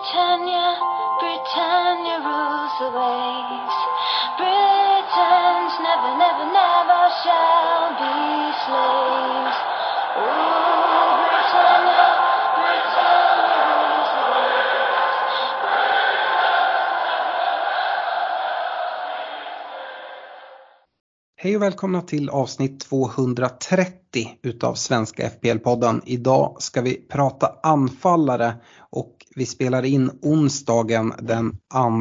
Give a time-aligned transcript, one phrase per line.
[0.00, 0.80] Britannia,
[1.20, 3.76] Britannia rules the waves.
[4.40, 8.16] Britons never, never, never shall be
[8.64, 9.58] slaves.
[10.16, 12.06] Oh, Britannia,
[12.56, 15.20] Britannia rules the waves.
[21.36, 26.00] Hej och välkomna till avsnitt 230 utav Svenska FPL-podden.
[26.04, 28.54] Idag ska vi prata anfallare
[28.90, 31.50] och vi spelar in onsdagen den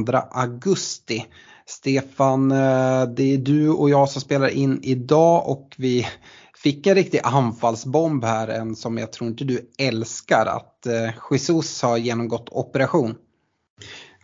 [0.05, 1.25] 2 augusti.
[1.65, 6.07] Stefan, eh, det är du och jag som spelar in idag och vi
[6.63, 11.81] fick en riktig anfallsbomb här, en som jag tror inte du älskar, att eh, Jesus
[11.81, 13.15] har genomgått operation.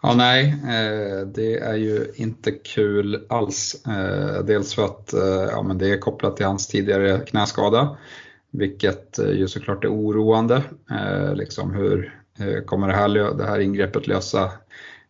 [0.02, 3.84] Ja, nej, eh, det är ju inte kul alls.
[4.44, 5.14] Dels för att
[5.52, 7.98] ja, men det är kopplat till hans tidigare knäskada,
[8.52, 10.64] vilket ju såklart är oroande.
[11.36, 14.52] Liksom hur Eh, kommer det här, det här ingreppet lösa,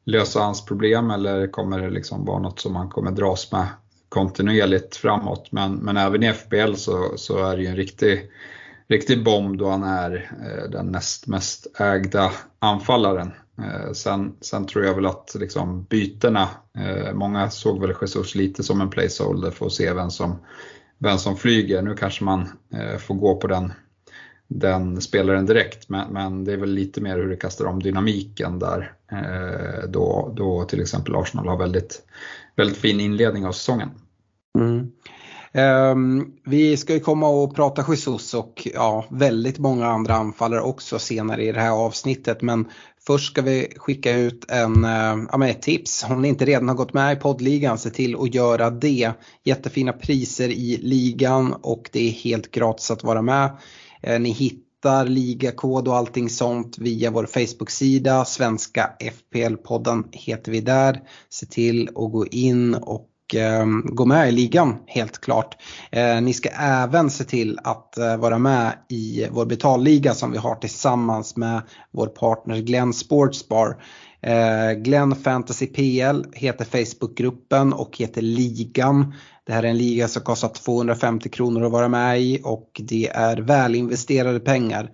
[0.06, 3.68] lösa hans problem eller kommer det liksom vara något som han kommer dras med
[4.10, 5.52] kontinuerligt framåt?
[5.52, 8.32] Men, men även i FBL så, så är det ju en riktig
[8.88, 13.32] riktig bomb då han är eh, den näst mest ägda anfallaren.
[13.58, 16.50] Eh, sen, sen, tror jag väl att liksom bytena,
[17.14, 20.36] många såg väl Jesus lite som en placeholder för att se vem som,
[20.98, 21.82] vem som flyger.
[21.82, 22.48] Nu kanske man
[23.00, 23.74] får gå på den,
[24.48, 28.60] den spelaren direkt, men, men, det är väl lite mer hur det kastar om dynamiken
[28.60, 28.94] där.
[29.12, 32.02] Eh, då, då till exempel Arsenal har väldigt,
[32.56, 33.90] väldigt fin inledning av säsongen.
[34.60, 34.92] Mm.
[35.92, 41.00] Um, vi ska ju komma och prata Jesus och ja, väldigt många andra anfallare också
[41.00, 42.42] senare i det här avsnittet.
[42.42, 42.68] Men
[43.08, 46.06] först ska vi skicka ut en, uh, ja, ett tips.
[46.10, 49.12] Om ni inte redan har gått med i poddligan, se till att göra det.
[49.44, 53.50] Jättefina priser i ligan och det är helt gratis att vara med.
[54.06, 58.26] Eh, ni hittar ligakod och allting sånt via vår Facebook-sida.
[58.26, 61.02] Svenska FPL-podden heter vi där.
[61.30, 65.58] Se till att gå in och ehm, gå med i ligan helt klart.
[65.92, 70.38] Eh, ni ska även se till att eh, vara med i vår betalliga som vi
[70.38, 73.84] har tillsammans med vår partner Glenn Sportsbar.
[74.78, 79.14] Glenn Fantasy PL heter Facebookgruppen och heter ligan.
[79.46, 83.08] Det här är en liga som kostar 250 kronor att vara med i och det
[83.08, 84.92] är välinvesterade pengar.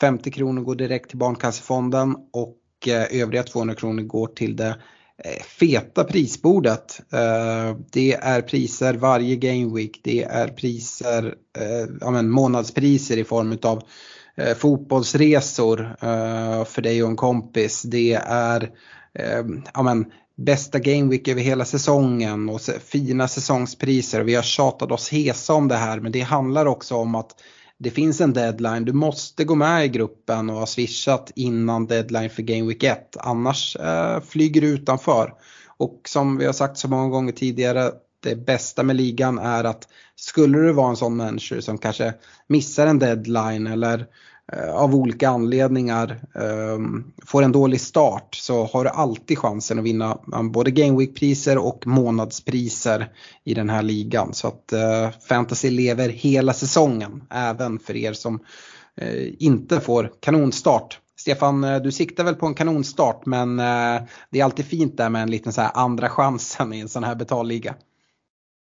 [0.00, 4.76] 50 kronor går direkt till Barncancerfonden och eh, övriga 200 kronor går till det
[5.24, 7.00] eh, feta prisbordet.
[7.12, 10.00] Eh, det är priser varje game week.
[10.04, 11.34] Det är priser,
[12.00, 13.82] ja, men månadspriser i form av
[14.56, 15.96] fotbollsresor
[16.64, 17.82] för dig och en kompis.
[17.82, 18.70] Det är
[19.74, 20.04] ja, men,
[20.36, 24.22] bästa Gameweek över hela säsongen och fina säsongspriser.
[24.22, 27.34] Vi har tjatat oss hesa om det här men det handlar också om att
[27.78, 32.30] det finns en deadline, du måste gå med i gruppen och ha swishat innan deadline
[32.30, 33.16] för Gameweek 1.
[33.20, 35.34] Annars eh, flyger du utanför.
[35.76, 37.90] Och som vi har sagt så många gånger tidigare,
[38.22, 42.14] det bästa med ligan är att skulle du vara en sån människa som kanske
[42.48, 48.64] missar en deadline eller Eh, Eh, av olika anledningar ehm, får en dålig start så
[48.64, 53.12] har du alltid chansen att vinna både Game Week-priser och månadspriser
[53.44, 54.34] i den här ligan.
[54.34, 58.40] Så att eh, fantasy lever hela säsongen även för er som
[58.96, 61.00] eh, inte får kanonstart.
[61.16, 63.56] Stefan, du siktar väl på en kanonstart men
[64.30, 67.04] det är alltid fint där med en liten så här andra chansen i en sån
[67.04, 67.74] här betalliga.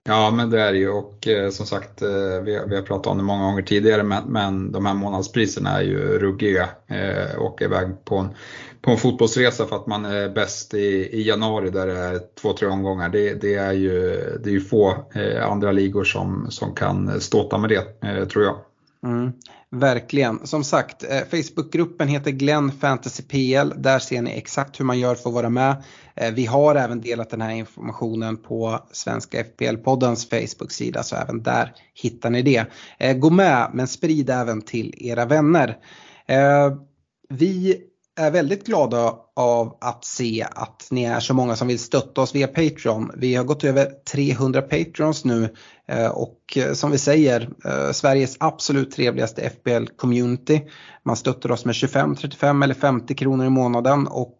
[0.05, 3.07] Ja men det är det ju och eh, som sagt eh, vi, vi, har pratat
[3.07, 6.69] om det många gånger tidigare men, men de här månadspriserna är ju ruggiga.
[6.87, 8.29] Eh, åka iväg på en,
[8.83, 12.53] på en fotbollsresa för att man är bäst i, i januari där det är två,
[12.53, 13.09] tre omgångar.
[13.09, 13.91] Det, det, är, ju,
[14.45, 18.45] det är ju få eh, andra ligor som, som kan ståta med det eh, tror
[18.45, 18.57] jag.
[19.07, 19.33] Mm.
[19.71, 20.47] Verkligen.
[20.47, 23.73] Som sagt, eh, Facebookgruppen heter Glenn Fantasy PL.
[23.77, 25.83] Där ser ni exakt hur man gör för att vara med.
[26.15, 31.73] Eh, vi har även delat den här informationen på Svenska FPL-poddens Facebook-sida så även där
[31.95, 32.67] hittar ni det.
[32.99, 35.77] Eh, gå med men sprid även till era vänner.
[37.29, 37.77] Vi
[38.17, 42.35] är väldigt glada av att se att ni är så många som vill stötta oss
[42.35, 43.11] via Patreon.
[43.17, 45.55] Vi har gått över 300 Patrons nu
[45.89, 50.61] eh, och eh, som vi säger eh, Sveriges absolut trevligaste FBL-community.
[51.05, 54.37] Man stöttar oss med 25, 35 eller 50 kronor i månaden och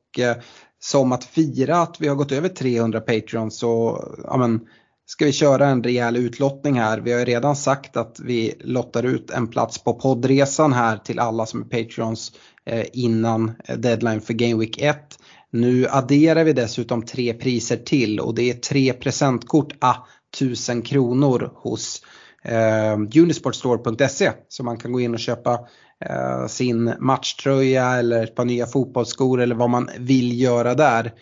[0.83, 4.61] som att fira att vi har gått över 300 Patrons så ja, men,
[5.07, 7.01] ska vi köra en rejäl utlottning här.
[7.01, 11.19] Vi har ju redan sagt att vi lottar ut en plats på poddresan här till
[11.19, 15.19] alla som är Patrons Eh, Eh, innan eh, deadline för Game Week 1.
[15.51, 19.97] Nu adderar vi dessutom tre priser till och det är tre presentkort a
[20.37, 22.03] 1000 kronor hos
[22.45, 25.59] eh, unisportstore.se så man kan gå in och köpa
[26.05, 31.13] eh, sin matchtröja eller ett par nya fotbollsskor eller vad man vill göra där.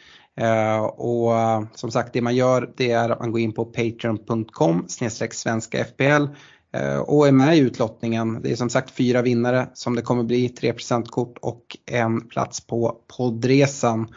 [0.40, 3.64] Eh, och eh, som sagt det man gör det är att man går in på
[3.64, 6.26] patreon.com svenska FPL
[6.72, 8.42] Eh, och är med i utlottningen.
[8.42, 10.74] Det är som sagt fyra vinnare som det kommer bli, 3
[11.06, 14.08] kort och en plats på poddresan.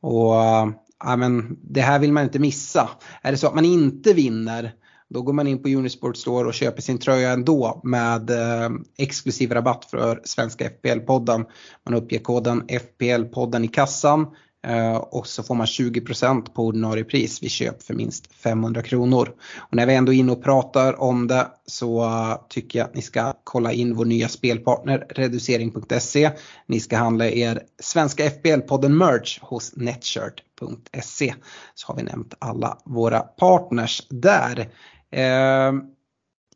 [0.00, 0.68] Och eh,
[1.04, 2.88] ja, men det här vill man inte missa.
[3.22, 4.72] Är det så att man inte vinner
[5.10, 9.52] då går man in på Unisport Store och köper sin tröja ändå med eh, exklusiv
[9.52, 11.44] rabatt för svenska FPL-podden.
[11.84, 14.26] Man uppger koden FPL-podden i kassan
[14.66, 19.28] Eh, och så får man 20% på ordinarie pris vid köp för minst 500 kronor.
[19.58, 22.10] Och när vi ändå är inne och pratar om det så
[22.48, 26.30] tycker jag att ni ska kolla in vår nya spelpartner reducering.se.
[26.66, 31.34] Ni ska handla er svenska FBL-podden merch hos netshirt.se.
[31.74, 34.68] Så har vi nämnt alla våra partners där.
[35.12, 35.72] Eh,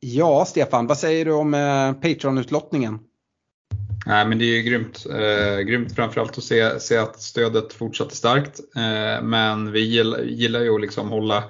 [0.00, 2.98] ja, Stefan, vad säger du om eh, Patreon-utlottningen?
[4.06, 5.06] Nej, men det är ju grymt.
[5.10, 8.60] Eh, grymt framförallt att se, se att stödet fortsätter starkt.
[8.76, 11.44] Eh, men vi gillar, gillar ju att liksom hålla,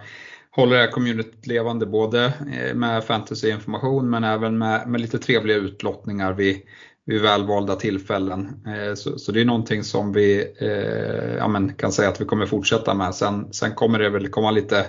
[0.50, 5.56] hålla det här communityt levande både eh, med fantasyinformation men även med, med lite trevliga
[5.56, 6.60] utlottningar vid,
[7.06, 8.64] vid välvalda tillfällen.
[8.66, 12.24] Eh, så, så, det är någonting som vi eh, ja, men kan säga att vi
[12.24, 13.14] kommer fortsätta med.
[13.14, 14.86] Sen, sen kommer det väl komma lite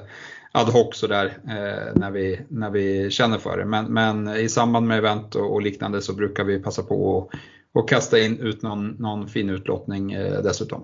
[0.56, 3.66] ad hoc sådär eh, när, vi, när vi känner för det.
[3.66, 7.40] Men, men i samband med event och, och liknande så brukar vi passa på att
[7.74, 10.82] och kasta in ut någon, någon fin utlottning eh, dessutom.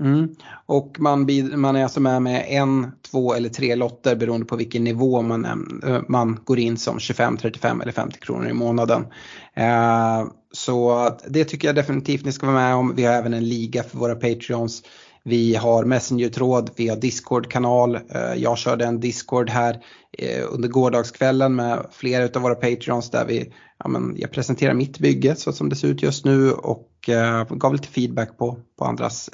[0.00, 0.34] Mm.
[0.66, 4.84] Och man, man är alltså med med en, två eller tre lotter beroende på vilken
[4.84, 5.44] nivå man,
[5.86, 9.06] eh, man går in som 25, 35 eller 50 kronor i månaden.
[9.54, 12.92] Eh, så det tycker jag definitivt ni ska vara med om.
[12.96, 14.82] Vi har även en liga för våra Patreons
[15.28, 17.94] vi har Messenger-tråd, vi har Discord-kanal.
[17.94, 19.80] Eh, jag körde en Discord här
[20.18, 24.98] eh, under gårdagskvällen med flera av våra Patreons där vi, ja, men jag presenterar mitt
[24.98, 28.84] bygge så som det ser ut just nu och eh, gav lite feedback på, på
[28.84, 29.30] andras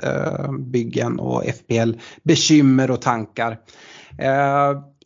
[0.58, 3.58] byggen och FPL-bekymmer och tankar.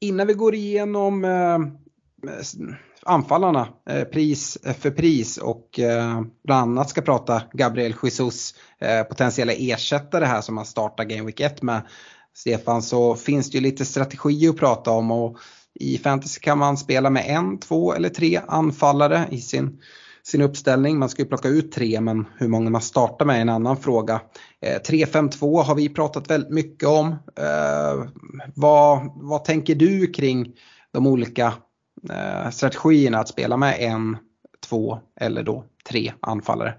[0.01, 1.25] Innan vi går igenom
[3.03, 9.03] anfallarna eh, pris eh, för pris och eh, bland annat ska prata Gabriel Jesus eh,
[9.03, 11.83] potentiella ersättare här som han startar Game Week 1 med.
[12.35, 15.39] Stefan så finns det ju lite strategi att prata om och
[15.75, 19.81] i fantasy kan man spela med en, två eller tre anfallare i sin,
[20.23, 20.99] sin uppställning.
[20.99, 23.77] Man ska ju plocka ut tre men hur många man startar med är en annan
[23.77, 24.21] fråga.
[24.63, 27.09] Eh, 3-5-2 har vi pratat väldigt mycket om.
[27.37, 28.11] Eh,
[28.55, 30.53] vad, vad tänker du kring
[30.93, 31.53] de olika
[32.11, 34.17] eh, strategierna att spela med en,
[34.69, 36.75] två eller då tre anfallare.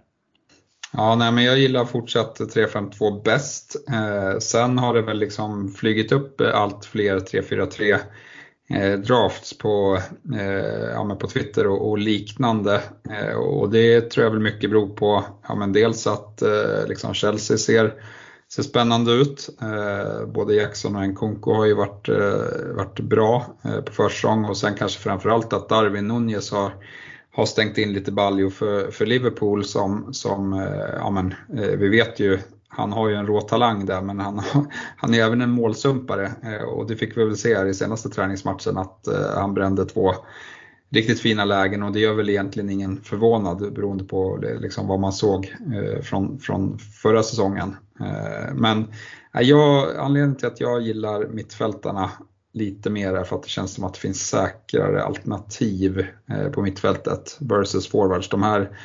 [0.91, 3.75] Ja, nej, men jag gillar fortsatt 3-5-2 bäst.
[3.89, 7.99] Eh, sen har det väl liksom flygit upp allt fler 3-4-3
[8.69, 9.99] eh, drafts på,
[10.35, 12.81] eh, ja, på Twitter och, och liknande.
[13.09, 17.13] Eh, och det tror jag väl mycket beror på ja, men dels att eh, liksom
[17.13, 17.93] Chelsea ser
[18.51, 19.49] ser spännande ut.
[19.61, 24.57] Eh, både Jackson och Nkunku har ju varit, eh, varit bra eh, på försäsong och
[24.57, 26.71] sen kanske framförallt att Darwin Nunez har,
[27.31, 31.89] har stängt in lite baljor för, för Liverpool som, som eh, ja men, eh, vi
[31.89, 32.39] vet ju
[32.71, 34.41] han har ju en rå talang där men han,
[34.97, 38.09] han är även en målsumpare eh, och det fick vi väl se här i senaste
[38.09, 40.15] träningsmatchen att han brände två
[40.89, 45.13] riktigt fina lägen och det gör väl egentligen ingen förvånad beroende på liksom vad man
[45.13, 47.75] såg eh, från, från förra säsongen.
[47.99, 48.79] Eh, men
[49.35, 52.11] eh, jag, anledningen till att jag gillar mittfältarna
[52.53, 56.61] lite mer är för att det känns som att det finns säkrare alternativ eh, på
[56.61, 58.29] mittfältet versus forwards.
[58.29, 58.77] De här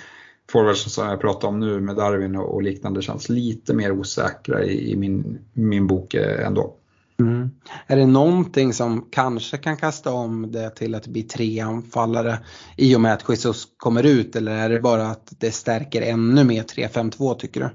[0.50, 4.96] forwards som jag pratar om nu med Darwin och liknande känns lite mer osäkra i,
[4.96, 6.76] min, min bok eh, ändå.
[7.20, 7.50] Mm.
[7.86, 12.38] Är det någonting som kanske kan kasta om det till att bli tre anfallare
[12.76, 16.44] i och med att Jesus kommer ut eller är det bara att det stärker ännu
[16.44, 17.70] mer 3-5-2 tycker du?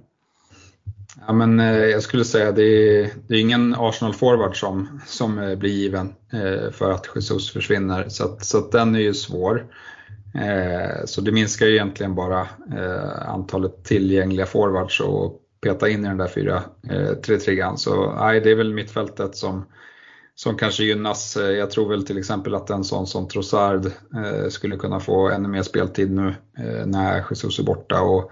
[1.27, 5.55] Ja, men, eh, jag skulle säga det är, det är ingen Arsenal-forward som, som eh,
[5.55, 8.10] blir given eh, för att Jesus försvinner.
[8.10, 9.65] Så, att, så att den är ju svår.
[10.36, 12.41] Eh, så det minskar ju egentligen bara
[12.77, 16.27] eh, antalet tillgängliga forwards och peta in i den där
[16.83, 17.69] 4-3-3an.
[17.69, 19.65] Eh, Så nej, det är väl mittfältet som,
[20.35, 21.37] som kanske gynnas.
[21.37, 25.29] Eh, jag tror väl till exempel att en sån som Trossard eh, skulle kunna få
[25.29, 26.35] ännu mer speltid nu
[26.85, 28.01] när Jesus är borta.
[28.01, 28.31] Och,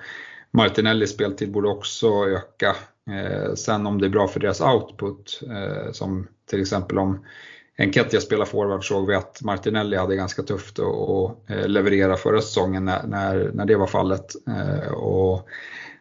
[0.51, 2.75] Martinellis speltid borde också öka.
[3.09, 7.25] Eh, sen om det är bra för deras output, eh, som till exempel om
[7.77, 11.35] Enketia spelar forward såg vi att Martinelli hade ganska tufft att
[11.69, 14.25] leverera förra säsongen när, när, när det var fallet.
[14.93, 15.49] Och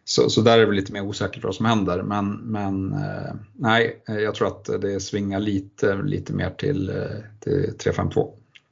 [0.08, 2.02] så, så, där är det lite mer osäkert vad som händer.
[2.02, 6.94] Men, men eh, nej, eh, jag tror att det svingar lite, lite mer till, eh,
[7.40, 8.28] till 3-5-2.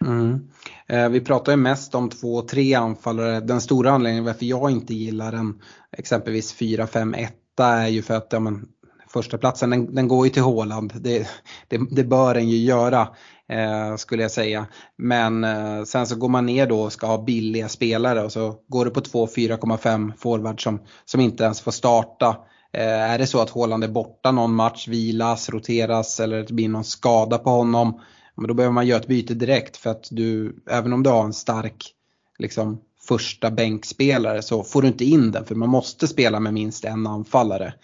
[0.06, 0.48] Mm.
[0.86, 3.40] Eh, vi pratar ju mest om två, tre anfallare.
[3.40, 5.60] Den stora anledningen varför jag inte gillar en
[5.92, 8.68] exempelvis 4-5-1 är ju för att ja, men,
[9.08, 10.92] första platsen den, den går ju till Håland.
[11.00, 11.28] Det,
[11.68, 13.08] det, det, bör den ju göra
[13.48, 14.66] eh, skulle jag säga.
[14.98, 18.54] Men eh, sen så går man ner då och ska ha billiga spelare och så
[18.68, 22.36] går det på 2 4,5 forward som, som inte ens får starta.
[22.72, 26.68] Eh, är det så att Håland är borta någon match, vilas, roteras eller det blir
[26.68, 28.00] någon skada på honom.
[28.34, 31.24] Men då behöver man göra ett byte direkt för att du, även om du har
[31.24, 31.94] en stark
[32.38, 36.84] liksom, första bänkspelare så får du inte in den för man måste spela med minst
[36.84, 37.74] en anfallare.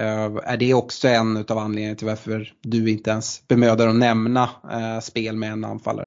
[0.00, 4.42] Uh, är det också en av anledningarna till varför du inte ens bemödar att nämna
[4.44, 6.04] uh, spel med en anfallare?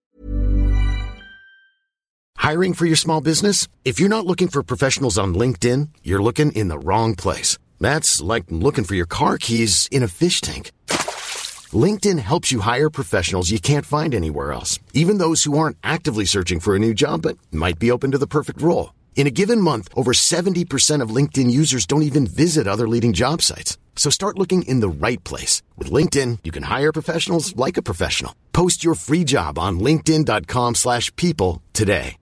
[2.50, 3.68] Hiring for your small business?
[3.84, 7.60] If you're not looking for professionals on LinkedIn, you're looking in the wrong place.
[7.80, 10.72] That's like looking for your car keys in a fish tank.
[11.74, 16.26] LinkedIn helps you hire professionals you can't find anywhere else, even those who aren't actively
[16.26, 18.92] searching for a new job but might be open to the perfect role.
[19.16, 23.42] In a given month, over 70% of LinkedIn users don't even visit other leading job
[23.42, 23.78] sites.
[23.96, 25.62] So start looking in the right place.
[25.78, 28.34] With LinkedIn, you can hire professionals like a professional.
[28.54, 32.16] Post your free job on linkedin.com slash people today.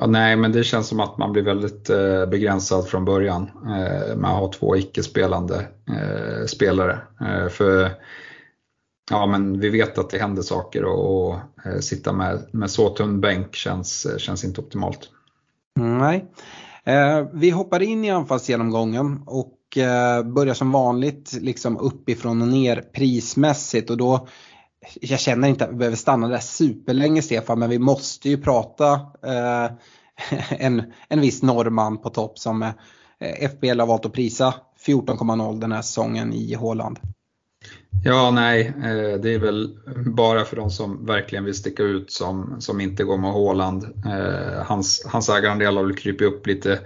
[0.00, 4.16] Ja, nej, men det känns som att man blir väldigt eh, begränsad från början eh,
[4.16, 6.98] med att två icke-spelande eh, spelare.
[7.20, 7.90] Eh, för
[9.10, 11.34] ja, men vi vet att det händer saker och, och
[11.64, 15.10] eh, sitta med, med så tunn bänk känns, eh, känns inte optimalt.
[15.78, 16.24] Mm, nej.
[16.84, 22.84] Eh, vi hoppar in i anfallsgenomgången och eh, börjar som vanligt liksom uppifrån och ner
[22.92, 24.28] prismässigt och då
[25.00, 28.92] jag känner inte att vi behöver stanna där superlänge Stefan men vi måste ju prata
[29.22, 29.70] eh,
[30.58, 34.54] en, en viss norrman på topp som eh, FBL har valt att prisa
[34.86, 36.98] 14,0 den här säsongen i Håland.
[38.04, 42.56] Ja, nej, eh, det är väl bara för de som verkligen vill sticka ut som,
[42.60, 43.84] som inte går med Håland.
[44.06, 46.80] Eh, hans, hans ägarandel har väl krypit upp lite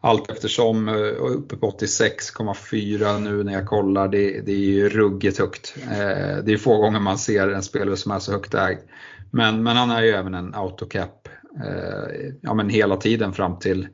[0.00, 4.08] allt eftersom, eh, uppe på 86,4 nu när jag kollar.
[4.08, 5.74] Det, det är ju ruggigt högt.
[6.44, 8.78] Det är få gånger man ser en spelare som är så högt ägd.
[9.30, 11.28] Men, men han är ju även en autocap
[12.40, 13.88] ja, men hela tiden fram till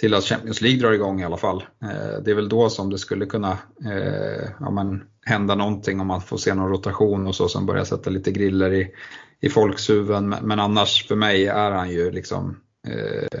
[0.00, 1.64] till att Champions League drar igång i alla fall.
[1.82, 6.06] Eh, det är väl då som det skulle kunna eh, ja, men, hända någonting om
[6.06, 8.90] man får se någon rotation och så som börjar sätta lite griller i,
[9.40, 10.34] i folks huvuden.
[10.42, 13.40] Men annars för mig är han ju liksom eh,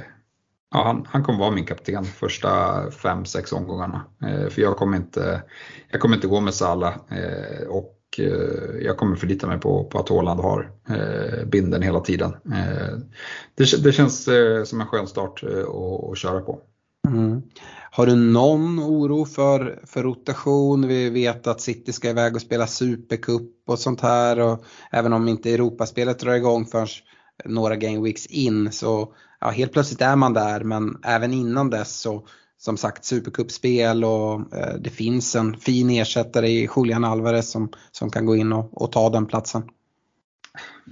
[0.70, 2.48] Ja, han, han kommer vara min kapten första
[2.90, 4.04] 5-6 omgångarna.
[4.22, 5.42] Eh, för jag kommer, inte,
[5.90, 9.98] jag kommer inte gå med Salah eh, och Eh, jag kommer förlita mig på, på
[9.98, 12.36] att Håland har eh, binden hela tiden.
[12.46, 12.98] Eh,
[13.54, 15.68] det, det, känns eh, som en skön start eh,
[16.10, 16.60] att köra på.
[17.08, 17.42] Mm.
[17.90, 20.88] Har du någon oro för, för rotation?
[20.88, 25.28] Vi vet att City ska iväg och spela Supercup och sånt här och även om
[25.28, 26.88] inte Europaspelet drar igång förrän
[27.44, 32.00] några game weeks in så ja, helt plötsligt är man där men även innan dess
[32.00, 32.26] så
[32.58, 38.10] som sagt Supercupspel och eh, det finns en fin ersättare i Julian Alvarez som, som
[38.10, 39.62] kan gå in och, och ta den platsen.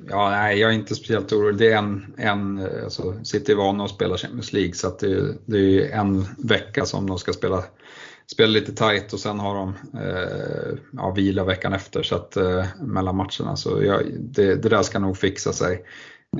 [0.08, 1.58] Ja, nej, jag är inte speciellt orolig.
[1.58, 4.98] Det är en, en eh, alltså, City är vana att spela Champions League så att
[4.98, 7.64] det, det är en vecka som de ska spela,
[8.26, 12.66] spela lite tight och sen har de eh, ja, vila veckan efter så att, eh,
[12.80, 13.56] mellan matcherna.
[13.56, 15.82] Så jag, det, det, där ska nog fixa sig.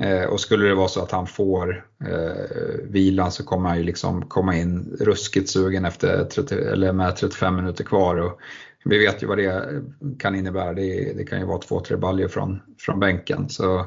[0.01, 3.83] Eh, och skulle det vara så att han får eh, vilan så kommer han ju
[3.83, 8.15] liksom komma in ruskigt sugen efter 30, eller med 35 minuter kvar.
[8.15, 8.39] Och
[8.85, 9.81] vi vet ju vad det
[10.19, 10.73] kan innebära.
[10.73, 13.49] Det, det kan ju vara två, tre baljor från, från bänken.
[13.49, 13.85] Så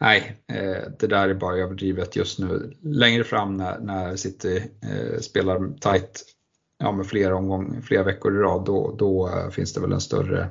[0.00, 2.72] nej, eh, det där är bara överdrivet just nu.
[2.82, 6.24] Längre fram när, när City eh, spelar tight
[6.78, 10.00] ja, med flera, omgång, flera veckor i rad, då, då eh, finns det väl en
[10.00, 10.48] större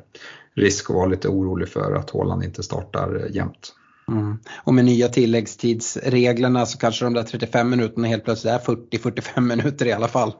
[0.55, 3.74] risk att vara lite orolig för att Håland inte startar jämnt.
[4.08, 4.38] Mm.
[4.63, 9.86] Och med nya tilläggstidsreglerna så kanske de där 35 minuterna helt plötsligt är 40-45 minuter
[9.86, 10.34] i alla fall.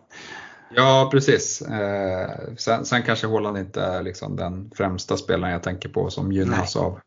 [0.76, 1.62] Ja, precis.
[1.62, 6.32] Eh, sen, sen, kanske Håland inte är liksom den främsta spelaren jag tänker på som
[6.32, 7.00] gynnas av,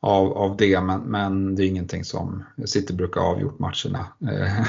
[0.00, 4.66] av, av det, men, men det är ingenting som City brukar ha avgjort matcherna eh,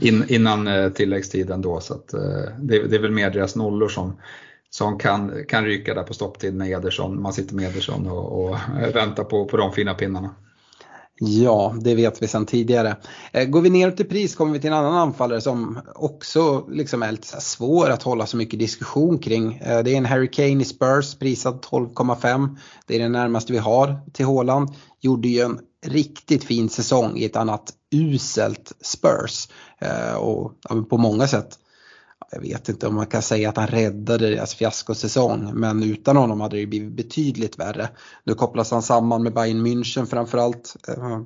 [0.08, 1.80] in, innan eh, tilläggstiden då.
[1.80, 4.20] Så att, eh, det, det, är väl mer deras nollor som,
[4.70, 7.22] som kan, kan ryka där på stopptid med Ederson.
[7.22, 8.56] Man sitter med Ederson och, och
[8.94, 10.34] väntar på, på de fina pinnarna.
[11.24, 12.96] Ja, det vet vi sedan tidigare.
[13.32, 17.02] Eh, går vi ner till pris kommer vi till en annan anfallare som också liksom
[17.02, 19.54] är lite svår att hålla så mycket diskussion kring.
[19.54, 22.56] Eh, det är en Harry Kane i Spurs prisad 12,5.
[22.86, 24.70] Det är det närmaste vi har till Håland.
[25.00, 29.48] Gjorde ju en riktigt fin säsong i ett annat uselt Spurs.
[29.78, 30.52] Eh, och
[30.88, 31.58] på många sätt
[32.32, 36.40] jag vet inte om man kan säga att han räddade deras fiaskosäsong men utan honom
[36.40, 37.88] hade det blivit betydligt värre.
[38.24, 40.76] Nu kopplas han samman med Bayern München framförallt.
[40.88, 41.20] Eh,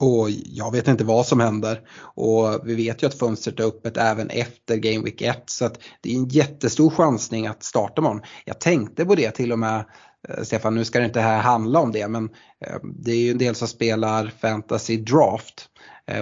[0.00, 1.80] och jag vet inte vad som händer.
[2.00, 5.78] Och vi vet ju att fönstret är öppet även efter Game Week 1 så att
[6.00, 8.22] det är en jättestor chansning att starta imorgon.
[8.44, 9.84] Jag tänkte på det till och med
[10.28, 12.24] eh, Stefan, nu ska det inte här handla om det men
[12.66, 15.66] eh, det är ju en del som spelar fantasy draft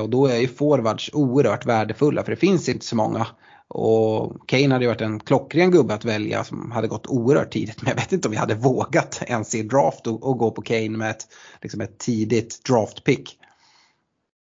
[0.01, 3.27] och då är ju forwards oerhört värdefulla för det finns inte så många.
[3.69, 7.77] Och Kane hade ju varit en klockren gubbe att välja som hade gått oerhört tidigt.
[7.83, 10.63] Men jag vet inte om vi hade vågat ens i draft och, och gå på
[10.63, 11.27] Kane med ett,
[11.63, 13.39] liksom ett tidigt draftpick.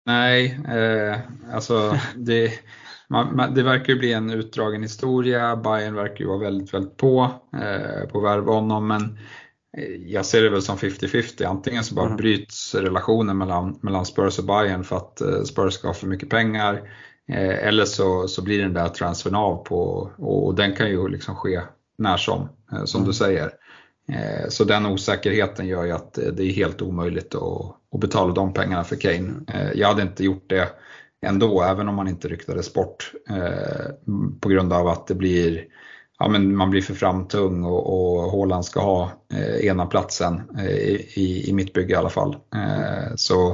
[0.07, 1.19] Nej, eh,
[1.55, 2.52] alltså det,
[3.09, 5.57] man, man, det verkar ju bli en utdragen historia.
[5.57, 8.88] Bayern verkar ju vara väldigt, väldigt på eh, på att värva honom.
[8.88, 9.19] Men
[9.76, 11.47] eh, jag ser det väl som 50-50.
[11.47, 12.17] Antingen så bara mm.
[12.17, 16.31] bryts relationen mellan, mellan Spurs och Bayern för att eh, Spurs ska ha för mycket
[16.31, 16.83] pengar.
[17.32, 21.37] Eh, eller så, så blir den där transfern av på, och den kan ju liksom
[21.37, 21.60] ske
[21.99, 23.08] när som, eh, som mm.
[23.08, 23.50] du säger.
[24.12, 28.52] Eh, så den osäkerheten gör ju att det är helt omöjligt att, att betala de
[28.52, 29.32] pengarna för Kane.
[29.75, 30.68] Jag hade inte gjort det
[31.26, 33.12] ändå, även om man inte ryktades bort
[34.40, 35.64] på grund av att det blir
[36.20, 40.70] ja, men man blir för framtung och, och Haaland ska ha eh, ena platsen eh,
[41.18, 42.37] i, i mitt bygge i alla fall.
[42.54, 43.50] Eh, så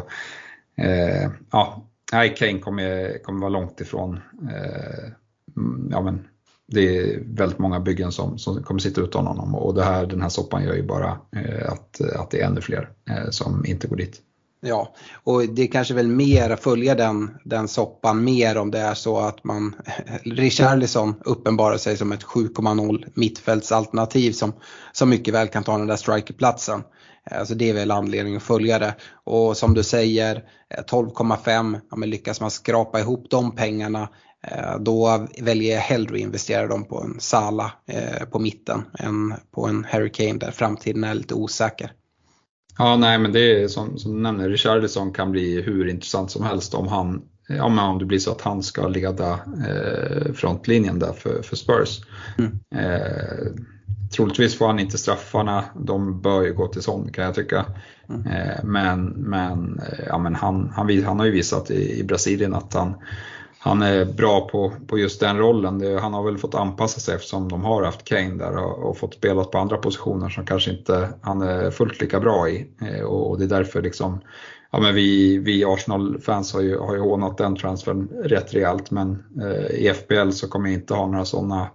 [0.77, 4.21] eh, ja, nej, Kane kommer, kommer vara långt ifrån.
[4.51, 5.13] Eh,
[5.57, 6.27] mm, ja, men
[6.67, 10.23] det är väldigt många byggen som, som kommer sitta utan honom och det här, den
[10.23, 13.89] här soppan gör ju bara eh, att, att det är ännu fler eh, som inte
[13.89, 14.23] går dit.
[14.61, 14.95] Ja,
[15.25, 18.95] och det är kanske väl mer att följa den, den soppan mer om det är
[18.95, 19.77] så att man,
[20.23, 24.53] Richarlison uppenbarar sig som ett 7,0 mittfältsalternativ som,
[24.93, 26.83] som mycket väl kan ta den där strikerplatsen.
[27.31, 28.95] Alltså det är väl anledningen att följa det.
[29.25, 30.45] Och som du säger
[30.91, 34.09] 12,5, eh, ja, men lyckas man skrapa ihop de pengarna
[34.47, 39.35] eh, då väljer jag hellre att investera dem på en Sala eh, på mitten än
[39.55, 41.93] på en Hurricane där framtiden är lite osäker.
[42.79, 46.45] Ja, nej men det är som, som du nämner, Richarlison kan bli hur intressant som
[46.45, 49.31] helst om han Ja, men om det blir så att han ska leda
[49.69, 52.01] eh, frontlinjen där för, för Spurs.
[52.39, 52.59] Mm.
[52.75, 53.47] Eh,
[54.17, 57.65] troligtvis får han inte straffarna, de bör ju gå till Son kan jag tycka.
[58.09, 58.27] Mm.
[58.27, 62.55] Eh, men men, eh, ja, men han, han, han har ju visat i, i Brasilien
[62.55, 62.95] att han,
[63.59, 65.79] han är bra på, på just den rollen.
[65.79, 68.99] Det, han har väl fått anpassa sig eftersom de har haft Kane där och, och
[68.99, 72.67] fått spela på andra positioner som kanske inte han är fullt lika bra i.
[72.81, 74.21] Eh, och, och det är därför liksom
[74.71, 79.25] Ja, men vi, vi Arsenal-fans har ju, har ju hånat den transfern rätt rejält men
[79.41, 81.69] eh, i FBL så kommer jag inte ha några sådana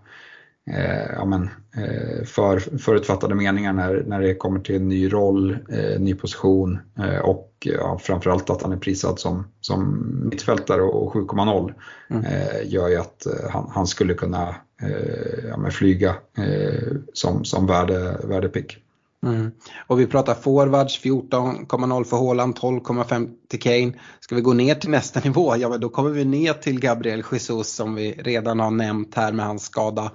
[0.70, 5.58] eh, ja, men, eh, för, förutfattade meningar när, när det kommer till en ny roll,
[5.70, 11.14] eh, ny position eh, och ja, framförallt att han är prisad som, som mittfältare och
[11.14, 11.74] 7,0
[12.10, 12.26] mm.
[12.26, 14.56] Eh, gör ju att eh, han, han skulle kunna
[15.50, 16.16] ja, flyga
[17.14, 18.78] som, som värde, värdepick.
[19.26, 19.52] Mm.
[19.88, 23.94] Och vi pratar forwards 14,0 för Haaland, 12,5 till Kane.
[24.20, 27.24] Ska vi gå ner till nästa nivå, ja men då kommer vi ner till Gabriel
[27.32, 30.12] Jesus som vi redan har nämnt här med hans skada.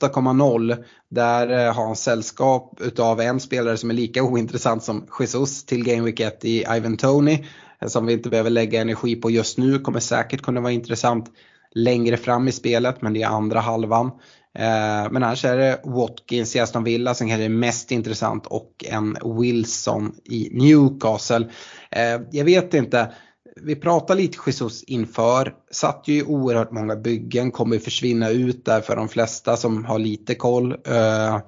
[0.00, 0.84] 8,0.
[1.10, 5.84] Där eh, har han sällskap utav en spelare som är lika ointressant som Jesus till
[5.84, 7.44] Game Week 1 i Ivan Tony.
[7.80, 11.30] Eh, som vi inte behöver lägga energi på just nu, kommer säkert kunna vara intressant
[11.74, 14.10] längre fram i spelet men det är andra halvan.
[14.54, 18.84] Eh, men annars är det Watkins i Aston Villa som kanske är mest intressant och
[18.88, 21.48] en Wilson i Newcastle.
[21.90, 23.12] Eh, jag vet inte,
[23.56, 28.80] vi pratade lite Jesus inför, satt ju i oerhört många byggen, kommer försvinna ut där
[28.80, 30.72] för de flesta som har lite koll.
[30.72, 31.40] Eh,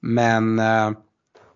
[0.00, 0.90] men eh,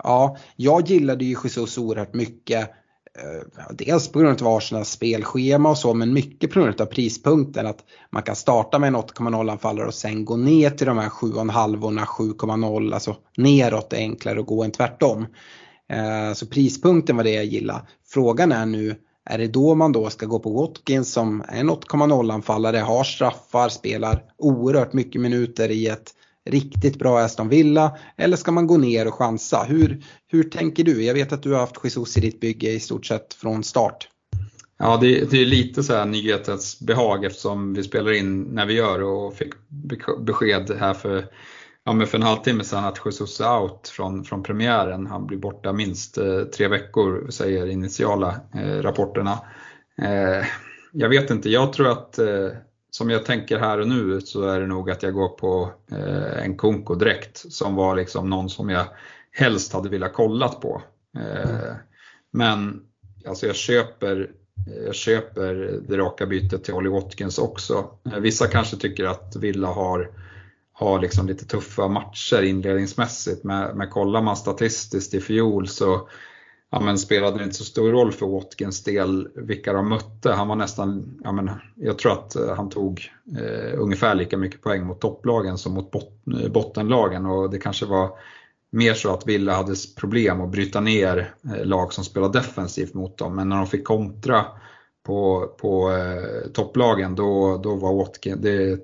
[0.03, 2.71] ja, jag gillade ju Jesus oerhört mycket
[3.19, 7.67] Eh, dels på grund av Arsenals spelschema och så men mycket på grund av prispunkten
[7.67, 11.09] att man kan starta med en 8,0 anfallare och sen gå ner till de här
[11.09, 15.27] 7,5 7,0 alltså neråt är enklare att gå än tvärtom.
[15.89, 17.81] Eh, så prispunkten var det jag gillade.
[18.09, 21.71] Frågan är nu är det då man då ska gå på Watkins som är en
[21.71, 26.15] 8,0 anfallare, har straffar, spelar oerhört mycket minuter i ett
[26.47, 29.65] riktigt bra Aston Villa eller ska man gå ner och chansa?
[29.69, 31.05] Hur, hur tänker du?
[31.05, 34.09] Jag vet att du har haft Jesus i ditt bygge i stort sett från start.
[34.79, 38.75] Ja, det, det är lite så här nyhetens behag eftersom vi spelar in när vi
[38.75, 39.53] gör och fick
[40.19, 41.25] besked här för,
[41.85, 45.07] ja, men för en halvtimme sedan att Jesus är out från, från premiären.
[45.07, 49.39] Han blir borta minst eh, tre veckor, säger initiala eh, rapporterna.
[50.03, 50.47] Eh,
[50.93, 52.49] jag vet inte, jag tror att eh,
[52.91, 56.45] som jag tänker här och nu så är det nog att jag går på eh,
[56.45, 58.87] en Kunko direkt som var liksom någon som jag
[59.31, 60.83] helst hade velat kollat på.
[61.19, 61.77] Eh, mm.
[62.31, 62.83] Men
[63.27, 64.31] alltså jag köper
[64.85, 67.91] jag köper det raka bytet till Olly Watkins också.
[68.13, 70.11] Eh, vissa kanske tycker att Villa har,
[70.73, 76.09] har liksom lite tuffa matcher inledningsmässigt, men, men kollar man statistiskt i fjol så
[76.77, 80.33] ja, men spelade det inte så stor roll för Watkins del vilka de mötte.
[80.33, 84.63] Han var nästan, ja, men, jag tror att eh, han tog eh, ungefär lika mycket
[84.63, 88.11] poäng mot topplagen som mot bot, eh, bottenlagen och det kanske var
[88.73, 93.19] mer så att Villa hade problem att bryta ner eh, lag som spelar defensivt mot
[93.19, 93.37] dem.
[93.37, 94.45] Men när de fick kontra
[95.07, 98.79] på, på eh, topplagen då, då var Watkins, det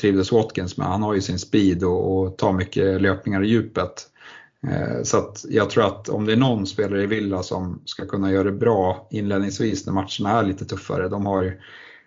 [0.00, 0.86] trivdes Watkins med.
[0.86, 4.11] Han har ju sin speed och, och tar mycket löpningar i djupet.
[4.68, 8.06] Eh, så att jag tror att om det är någon spelare i Villa som ska
[8.06, 11.08] kunna göra det bra inledningsvis när matcherna är lite tuffare.
[11.08, 11.54] De har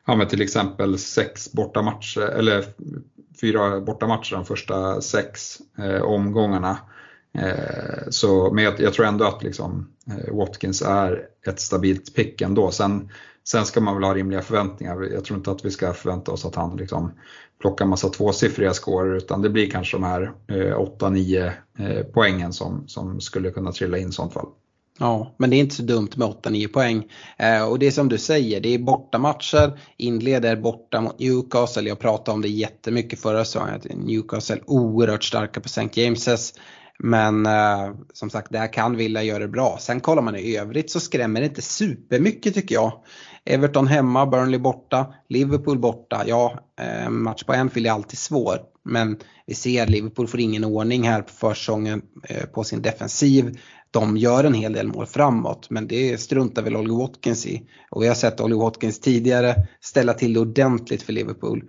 [0.05, 2.65] ja, till exempel sex bortamatcher, eller
[3.41, 6.77] fyra bortamatcher de första sex eh, omgångarna.
[7.37, 12.41] Eh, så, men jag, jag, tror ändå att liksom, eh, Watkins är ett stabilt pick
[12.41, 12.71] ändå.
[12.71, 13.09] Sen,
[13.47, 15.09] sen ska man väl ha rimliga förväntningar.
[15.13, 17.11] Jag tror inte att vi ska förvänta oss att han liksom
[17.61, 22.87] plockar massa tvåsiffriga scorer utan det blir kanske de här eh, 8-9 eh, poängen som,
[22.87, 24.47] som skulle kunna trilla in i sånt fall.
[24.99, 27.11] Ja, men det är inte så dumt med 8-9 poäng.
[27.37, 31.89] Eh, och det är som du säger, det är bortamatcher, inleder borta mot Newcastle.
[31.89, 35.81] Jag pratade om det jättemycket förra säsongen, Newcastle oerhört starka på St.
[35.81, 36.53] James's.
[36.99, 39.77] Men eh, som sagt, där kan Villa göra det bra.
[39.79, 43.03] Sen kollar man i övrigt så skrämmer det inte supermycket tycker jag.
[43.45, 46.23] Everton hemma, Burnley borta, Liverpool borta.
[46.27, 48.57] Ja, eh, match på Anfield är alltid svår.
[48.83, 53.59] Men vi ser att Liverpool får ingen ordning här på försäsongen eh, på sin defensiv.
[53.91, 57.69] De gör en hel del mål framåt men det struntar väl Oliver Watkins i.
[57.89, 61.63] Och vi har sett Oliver Watkins tidigare ställa till det ordentligt för Liverpool.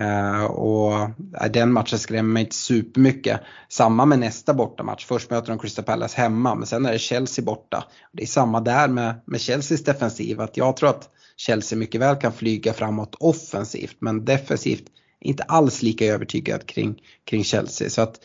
[0.00, 3.40] Uh, och eh, den matchen skrämmer mig inte supermycket.
[3.68, 5.06] Samma med nästa bortamatch.
[5.06, 7.84] Först möter de Crystal Palace hemma men sen är det Chelsea borta.
[8.12, 10.40] Det är samma där med, med Chelseas defensiv.
[10.40, 14.84] Att jag tror att Chelsea mycket väl kan flyga framåt offensivt men defensivt
[15.20, 17.90] inte alls lika övertygad kring, kring Chelsea.
[17.90, 18.20] Så att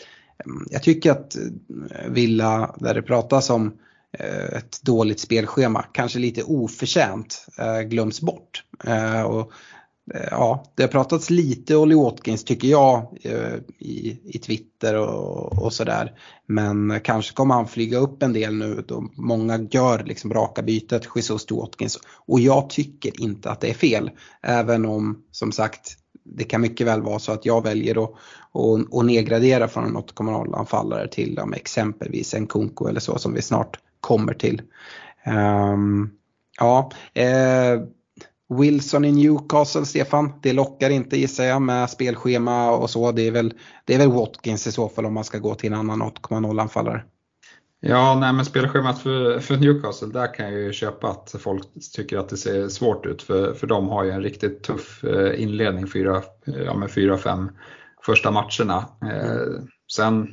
[0.45, 1.41] mm, jag tycker att eh,
[2.09, 3.77] Villa, där det pratas om
[4.19, 8.63] eh, ett dåligt spelschema, kanske lite oförtjänt eh, glöms bort.
[9.27, 9.51] Och
[10.13, 15.63] Eh, ja, det har pratats lite Olly Watkins tycker jag eh, i, i Twitter och,
[15.63, 16.19] och sådär.
[16.45, 21.07] Men kanske kommer han flyga upp en del nu då många gör liksom raka bytet
[21.15, 21.99] Jesus till Watkins.
[22.25, 24.11] Och jag tycker inte att det är fel.
[24.41, 25.97] Även om som sagt
[26.35, 28.11] det kan mycket väl vara så att jag väljer att
[28.51, 33.33] och, och nedgradera från en 8,0 anfallare till um, exempelvis en Kunko eller så som
[33.33, 34.61] vi snart kommer till.
[35.25, 36.11] Um,
[36.59, 37.81] ja, eh,
[38.49, 40.33] Wilson i Newcastle, Stefan.
[40.41, 43.11] Det lockar inte gissar jag med spelschema och så.
[43.11, 43.53] Det är väl,
[43.85, 46.61] det är väl Watkins i så fall om man ska gå till en annan 8,0
[46.61, 47.03] anfallare.
[47.79, 51.63] Ja, nej men spelschemat för, för Newcastle, där kan jag ju köpa att folk
[51.95, 53.21] tycker att det ser svårt ut.
[53.21, 57.49] För, för de har ju en riktigt tuff eh, inledning, 4-5 ja,
[58.05, 58.85] första matcherna.
[59.01, 59.67] Mm.
[59.91, 60.27] Sen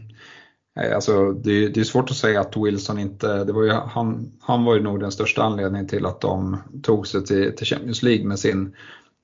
[0.94, 4.64] Alltså, det, det, är svårt att säga att Wilson inte, det var ju, han, han
[4.64, 8.26] var ju nog den största anledningen till att de tog sig till, till Champions League
[8.26, 8.74] med sin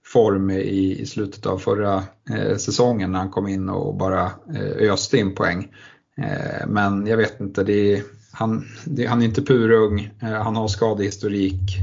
[0.06, 4.92] form i, i slutet av förra eh, säsongen när han kom in och bara eh,
[4.92, 5.68] öste in poäng.
[6.16, 10.68] Eh, men jag vet inte, det, han, det, han är inte purung, eh, han har
[10.68, 11.78] skadehistorik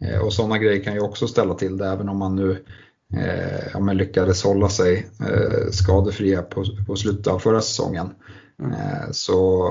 [0.00, 2.64] eh, och sådana grejer kan ju också ställa till det även om han nu
[3.14, 8.10] eh, ja, lyckades hålla sig eh, skadefria på, på slutet av förra säsongen.
[8.58, 9.12] Mm.
[9.12, 9.70] Så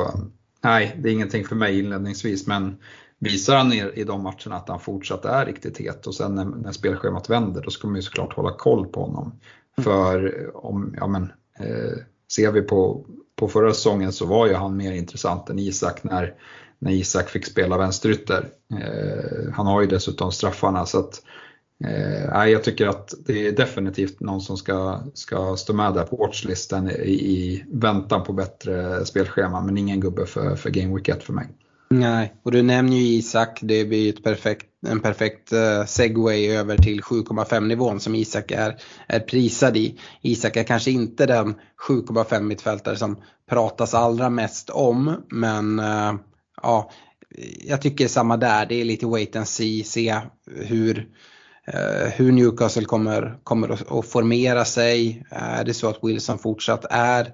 [0.63, 2.77] nej, det är ingenting för mig inledningsvis men
[3.19, 6.71] visar han i de matcherna att han fortsatt är riktigt het och sen när, när
[6.71, 9.23] spelschemat vänder då ska man ju såklart hålla koll på honom.
[9.77, 9.83] Mm.
[9.83, 11.23] För om, ja men,
[11.59, 11.97] eh,
[12.31, 16.33] ser vi på, på förra säsongen så var ju han mer intressant än Isak när,
[16.79, 18.49] när Isak fick spela vänsterytter.
[18.71, 21.21] Eh, han har ju dessutom straffarna så att
[21.83, 26.15] Eh, jag tycker att det är definitivt någon som ska, ska stå med där på
[26.15, 31.23] watchlisten i, i väntan på bättre spelschema, men ingen gubbe för, för Game Week 1
[31.23, 31.47] för mig.
[31.89, 36.77] Nej, och du nämner ju Isak, det blir ett perfekt, en perfekt eh, segway över
[36.77, 39.99] till 7,5 nivån som Isak är, är prisad i.
[40.21, 41.55] Isak är kanske inte den
[41.87, 43.17] 7,5 mittfältare som
[43.49, 46.13] pratas allra mest om, men eh,
[46.61, 46.91] ja,
[47.63, 50.15] jag tycker samma där, det är lite wait and see, se
[50.51, 51.07] hur
[51.67, 55.25] Eh, hur Newcastle kommer, kommer att, formera sig.
[55.31, 57.33] Eh, är det så att Wilson fortsatt är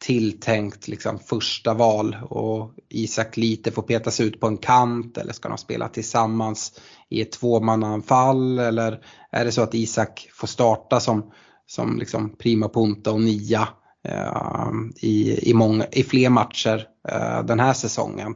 [0.00, 5.48] tilltänkt liksom första val och Isak lite får petas ut på en kant eller ska
[5.48, 11.32] de spela tillsammans i ett tvåmannaanfall eller är det så att Isak får starta som,
[11.66, 13.68] som liksom prima punta och nia
[14.08, 18.34] eh, i, i, många, i fler matcher eh, den här säsongen.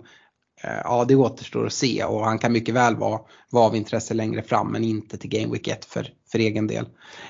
[0.62, 4.14] Eh, ja, det återstår att se och han kan mycket väl vara, vara av intresse
[4.14, 6.86] längre fram men inte till Game Week 1 för, för egen del.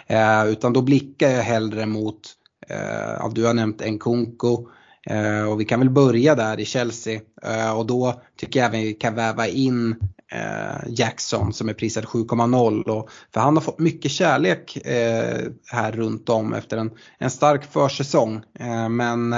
[0.06, 2.20] Eh, utan då blickar jag hellre mot,
[2.68, 4.56] eh, du har nämnt Nkunku
[5.06, 8.80] eh, och vi kan väl börja där i Chelsea eh, och då tycker jag även
[8.80, 9.96] vi kan väva in
[10.32, 15.40] eh, Jackson som är prisad 7,0 för han har fått mycket kärlek eh,
[15.72, 18.42] här runt om efter en, en stark försäsong.
[18.60, 19.34] Eh, men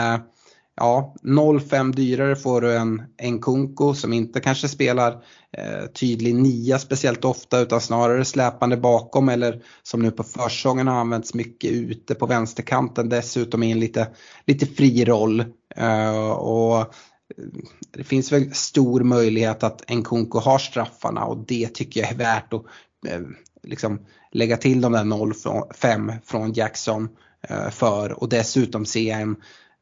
[0.79, 5.13] ja, 0,5 dyrare får du en, en Kunko som inte kanske spelar
[5.57, 10.95] eh, tydlig nia speciellt ofta utan snarare släpande bakom eller som nu på försäsongen har
[10.95, 14.09] använts mycket ute på vänsterkanten dessutom i en lite,
[14.47, 15.45] lite fri roll.
[15.77, 16.87] Eh, och eh,
[17.91, 22.17] det finns väl stor möjlighet att en Kunko har straffarna och det tycker jag är
[22.17, 22.65] värt att
[23.07, 23.21] eh,
[23.63, 24.01] liksom
[24.33, 27.09] lägga till de där 0,5 från Jackson
[27.49, 29.37] eh, för och dessutom se en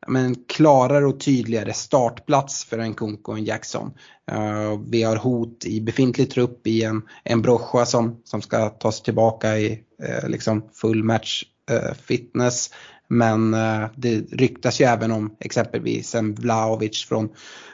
[0.06, 3.92] men klarare och tydligare startplats för en Kunko och en Jackson.
[4.32, 9.02] Uh, vi har hot i befintlig trupp i en, en Brocha som, som ska tas
[9.02, 12.70] tillbaka i uh, liksom full match uh, fitness.
[13.08, 13.50] Men
[13.96, 17.28] det ryktas ju även om exempelvis en Vlahovic från,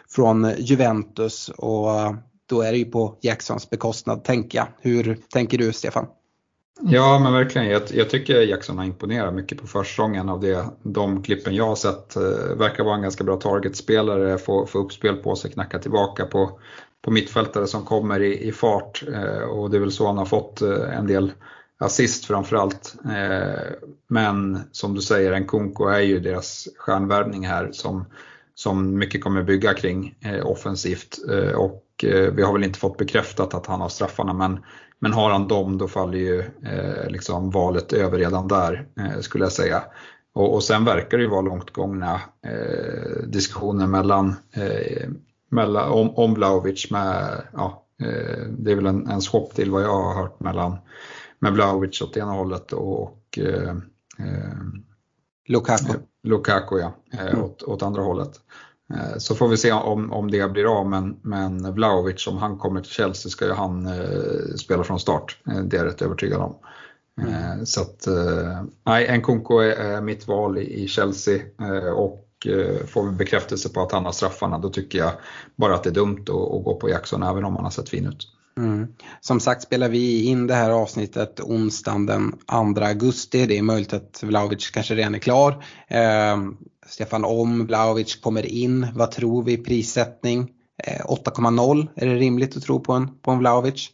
[0.08, 2.14] från Juventus och
[2.48, 4.66] då är det ju på Jacksons bekostnad tänker jag.
[4.80, 6.06] Hur tänker du Stefan?
[6.80, 11.22] Ja men verkligen, jag, jag tycker Jackson har imponerat mycket på försäsongen av det, de
[11.22, 12.16] klippen jag har sett.
[12.16, 16.60] Eh, verkar vara en ganska bra targetspelare, få, få uppspel på sig, knacka tillbaka på,
[17.02, 20.24] på mittfältare som kommer i, i fart eh, och det är väl så han har
[20.24, 21.32] fått eh, en del
[21.78, 22.94] assist framförallt.
[23.04, 23.72] Eh,
[24.08, 28.04] men som du säger, Nkunku är ju deras stjärnvärvning här som,
[28.54, 32.98] som mycket kommer bygga kring eh, offensivt eh, och eh, vi har väl inte fått
[32.98, 34.60] bekräftat att han har straffarna men
[35.02, 39.44] men har han dem då faller ju eh, liksom valet över redan där eh, skulle
[39.44, 39.82] jag säga.
[40.34, 45.08] Och, och sen verkar det ju vara långt gångna eh, diskussioner mellan, eh,
[45.50, 49.82] mellan om, om Vlahovic med, ja, eh, det är väl en, en swap till vad
[49.82, 50.76] jag har hört mellan
[51.38, 53.76] med Vlahovic åt ena hållet och, och eh,
[54.18, 54.56] eh
[55.48, 55.92] Lukaku.
[56.22, 57.42] Lukaku ja, mm.
[57.44, 58.40] åt, åt andra hållet.
[58.94, 62.58] Eh, så får vi se om, om det blir av, men, men Vlahovic, om han
[62.58, 65.38] kommer till Chelsea ska ju han eh, spela från start.
[65.46, 66.54] Eh, det är jag rätt övertygad om.
[67.20, 67.34] Mm.
[67.34, 72.28] Eh, så att, eh, nej, Nkunku är, mitt val i, Chelsea eh, och
[72.86, 75.12] får vi bekräftelse på att han har straffarna, då tycker jag
[75.56, 77.88] bara att det är dumt att, att gå på Jackson även om han har sett
[77.88, 78.28] fin ut.
[78.56, 78.86] Mm.
[79.20, 82.32] Som sagt spelar vi in det här avsnittet onsdagen den
[82.74, 83.46] 2 augusti.
[83.46, 85.64] Det är möjligt att Vlahovic kanske redan är klar.
[85.88, 86.36] Eh,
[86.86, 90.50] Stefan om Vlahovic kommer in, vad tror vi prissättning?
[91.04, 93.90] 8,0, eh, är det rimligt att tro på en, på en Vlahovic?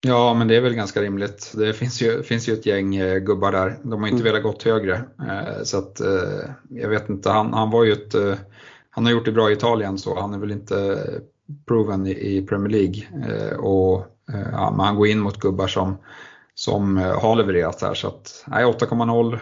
[0.00, 1.52] Ja, men det är väl ganska rimligt.
[1.54, 3.78] Det finns ju, finns ju ett gäng eh, gubbar där.
[3.82, 4.24] De har inte mm.
[4.24, 4.94] velat gått högre.
[5.28, 6.00] Eh, så att,
[6.68, 8.38] jag vet inte, han, han var ju ett,
[8.90, 11.04] han har gjort det bra i Italien så han är väl inte
[11.66, 13.56] proven i, Premier League.
[13.56, 14.06] Och,
[14.52, 15.96] ja, men han går in mot gubbar som,
[16.54, 17.94] som har levererat här.
[17.94, 19.38] Så att, nej, 8,0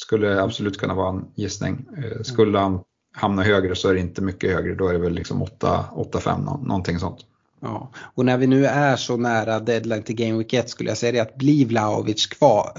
[0.00, 1.86] skulle absolut kunna vara en gissning.
[1.96, 2.80] Eh, skulle han
[3.12, 6.98] hamna högre så är det inte mycket högre, då är det väl liksom 8-5 någonting
[6.98, 7.18] sånt.
[7.60, 10.98] Ja, och när vi nu är så nära deadline till Game Week 1 skulle jag
[10.98, 12.26] säga det att blir Vlahovic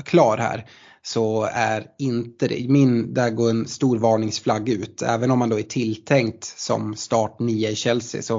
[0.06, 0.66] klar här
[1.04, 5.02] så är inte det, min, där går en stor varningsflagg ut.
[5.02, 8.36] Även om man då är tilltänkt som start 9 i Chelsea så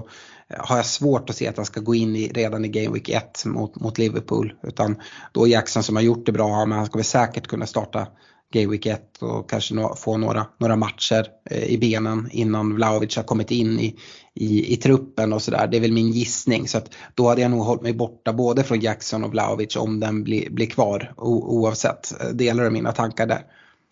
[0.49, 2.95] eh, har jag svårt att se att han ska gå in i, redan i Game
[2.95, 4.53] Week 1 mot, mot Liverpool.
[4.63, 4.97] Utan
[5.33, 8.07] då Jackson som har gjort det bra, men han ska väl säkert kunna starta
[8.53, 13.23] Game Week 1 och kanske få några, några matcher eh, i benen innan Vlahovic har
[13.23, 13.97] kommit in i,
[14.35, 15.67] i, i truppen och sådär.
[15.67, 16.69] Det är väl min gissning.
[16.69, 20.01] Så att då hade jag nog hållit mig borta både från Jackson och Vlahovic om
[20.01, 22.15] den blir, blir kvar o, oavsett.
[22.33, 23.43] Delar du mina tankar där?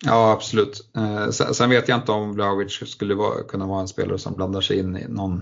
[0.05, 0.89] Ja absolut.
[0.97, 4.61] Eh, sen vet jag inte om Vlahovic skulle vara, kunna vara en spelare som blandar
[4.61, 5.41] sig in i någon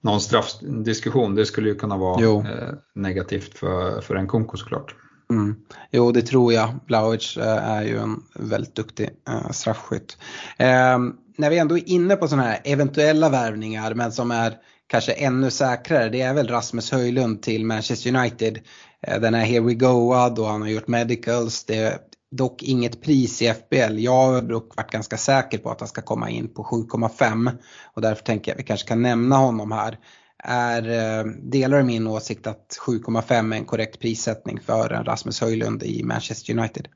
[0.00, 4.94] någon straffdiskussion, det skulle ju kunna vara eh, negativt för, för en Kunko såklart.
[5.30, 5.56] Mm.
[5.90, 6.74] Jo, det tror jag.
[6.86, 10.16] Blaovic eh, är ju en väldigt duktig eh, straffskytt.
[10.56, 14.54] Ehm, när vi ändå är inne på sådana här eventuella värvningar men som är
[14.86, 18.58] kanske ännu säkrare, det är väl Rasmus Höjlund till Manchester United.
[19.02, 21.64] Eh, den är here we goad och han har gjort medicals.
[21.64, 21.98] Det är
[22.30, 23.98] dock inget pris i FBL.
[23.98, 27.50] Jag har dock varit ganska säker på att han ska komma in på 7,5
[27.94, 29.98] och därför tänker jag att vi kanske kan nämna honom här
[30.44, 35.82] är, eh, delar min åsikt att 7,5 är en korrekt prissättning för en Rasmus Höjlund
[35.82, 36.88] i Manchester United?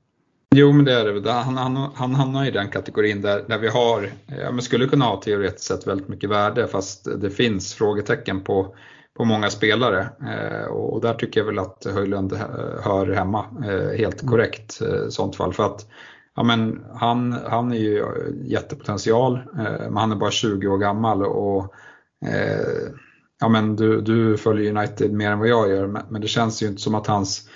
[0.55, 1.33] Jo, men det är det.
[1.33, 5.05] Han, han, han hamnar i den kategorin där, där vi har, ja, men skulle kunna
[5.05, 8.75] ha teoretiskt sett väldigt mycket värde fast det finns frågetecken på,
[9.17, 10.09] på många spelare.
[10.21, 12.33] Eh, och där tycker jag väl att Höjlund
[12.83, 14.31] hör hemma eh, helt mm.
[14.31, 15.53] korrekt eh, sånt fall.
[15.53, 15.87] För att
[16.37, 18.05] ja, men han, han är ju
[18.45, 21.75] jättepotential, eh, men han är bara 20 år gammal och
[23.43, 26.67] ja men du, du följer United mer än vad jag gör, men det känns ju
[26.67, 27.49] inte som att hans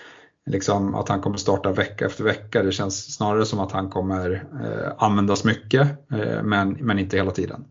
[0.47, 2.63] liksom, att han kommer starta vecka efter vecka.
[2.63, 7.31] Det känns snarare som att han kommer eh, användas mycket, eh, men, men inte hela
[7.31, 7.65] tiden.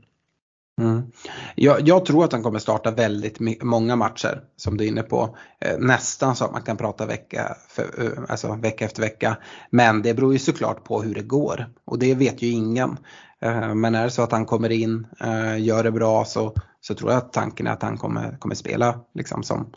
[0.81, 1.11] Mm.
[1.55, 5.38] Jag, jag, tror att han kommer starta väldigt många matcher som du är inne på.
[5.59, 9.38] Eh, nästan så att man kan prata vecka, för, eh, alltså vecka efter vecka.
[9.69, 12.97] Men det beror ju såklart på hur det går och det vet ju ingen.
[13.41, 16.93] Eh, men är det så att han kommer in, eh, gör det bra så, så
[16.93, 19.73] tror jag att tanken är att han kommer, kommer spela liksom som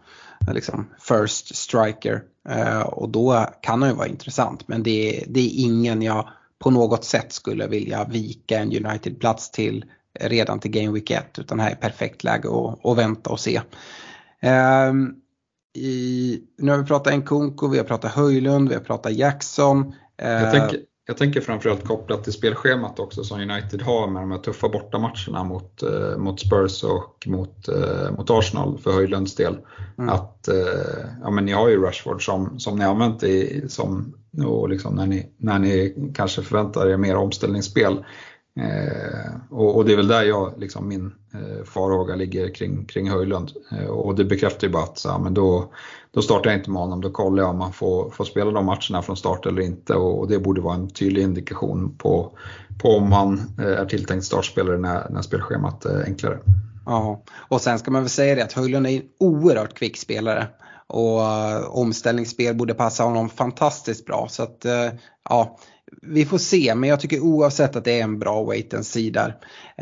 [0.51, 2.23] liksom first striker.
[2.49, 6.71] Eh, och då kan han ju vara intressant men det, det är ingen jag på
[6.71, 9.85] något sätt skulle vilja vika en United-plats till
[10.21, 13.61] redan till Game Week 1 utan här är perfekt läge att, att vänta och se.
[14.91, 15.15] Um,
[15.77, 19.95] i, nu har vi pratat Nkunku, vi har pratat Höjlund, vi har pratat Jackson.
[20.17, 24.39] Jag tänker, jag tänker framförallt kopplat till spelschemat också som United har med de här
[24.39, 29.59] tuffa bortamatcherna mot, eh, mot Spurs och mot, eh, mot Arsenal för Höjlunds del.
[29.99, 30.11] Mm.
[30.15, 30.55] Att eh,
[31.23, 34.15] ja, men ni har ju Rashford som, som ni har använt i, som,
[34.47, 38.05] och liksom när, ni, när ni kanske förväntar er mer omställningsspel.
[38.59, 43.11] Eh, och, och, det är väl där jag, liksom, min eh, farhåga ligger kring, kring
[43.11, 43.53] Höjlund.
[43.73, 45.73] Eh, och det bekräftar ju bara att så, men då,
[46.11, 48.67] då startar jag inte med honom, då kollar jag om han får, får spela de
[48.67, 52.39] matcherna från start eller inte och, och det borde vara en tydlig indikation på,
[52.83, 56.39] på om han eh, är tilltänkt startspelare när, när spelschemat är enklare.
[56.87, 60.47] Ja, och sen ska man väl säga det att Höjlund är en oerhört kvick spelare
[60.87, 64.27] och uh, omställningsspel borde passa honom fantastiskt bra.
[64.31, 65.59] Så att, uh, ja,
[66.03, 69.11] vi får se, men jag tycker oavsett att det är en bra wait and see
[69.11, 69.37] där.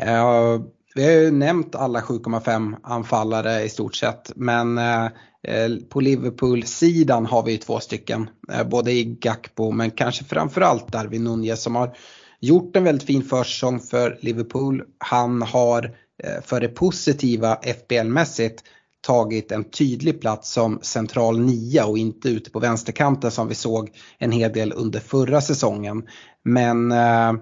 [0.07, 0.61] Uh,
[0.95, 5.09] vi har ju nämnt alla 7,5 anfallare i stort sett, men uh,
[5.89, 11.61] på Liverpool-sidan har vi två stycken, uh, både i Gakpo men kanske framförallt Darwin Nunez
[11.61, 11.97] som har
[12.39, 14.83] gjort en väldigt fin försäsong för Liverpool.
[14.97, 15.95] Han har
[16.43, 18.63] för det positiva FBL-mässigt
[19.07, 23.89] tagit en tydlig plats som central nia och inte ute på vänsterkanten som vi såg
[24.17, 26.03] en hel del under förra säsongen.
[26.43, 27.33] Men eh,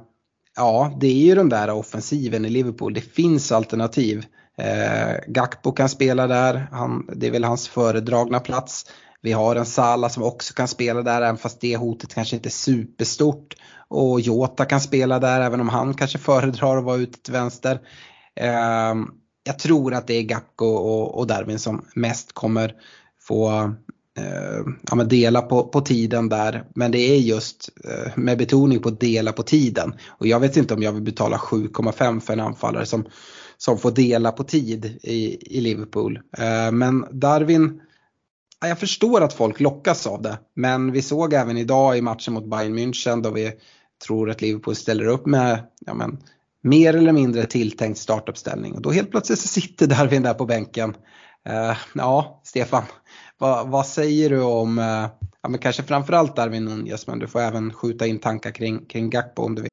[0.56, 2.94] ja, det är ju den där offensiven i Liverpool.
[2.94, 4.26] Det finns alternativ.
[4.58, 8.86] Eh, Gakpo kan spela där, han, det är väl hans föredragna plats.
[9.22, 12.50] Vi har en Sala som också kan spela där även fast det hotet kanske inte
[12.50, 13.56] är superstort.
[13.88, 17.80] Och Jota kan spela där även om han kanske föredrar att vara ute till vänster.
[18.36, 18.94] Eh,
[19.48, 22.74] jag tror att det är Gakko och, och Darwin som mest kommer
[23.22, 23.50] få
[24.18, 26.66] eh, ja, dela på, på tiden där.
[26.76, 29.94] Men det är just eh, med betoning på dela på tiden.
[30.08, 33.06] Och jag vet inte om jag vill betala 7,5 för en anfallare som,
[33.58, 36.20] som får dela på tid i, i Liverpool.
[36.38, 37.82] Eh, men Darwin,
[38.62, 40.38] ja, jag förstår att folk lockas av det.
[40.54, 43.52] Men vi såg även idag i matchen mot Bayern München då vi
[44.06, 46.18] tror att Liverpool ställer upp med ja, men,
[46.66, 50.90] mer eller mindre tilltänkt startuppställning och då helt plötsligt så sitter Darwin där på bänken.
[51.50, 52.84] Uh, ja, Stefan,
[53.38, 55.08] vad, vad, säger du om, uh,
[55.42, 59.10] ja men kanske framförallt Darwin Nunez men du får även skjuta in tankar kring, kring
[59.10, 59.70] Gakpo om du vill.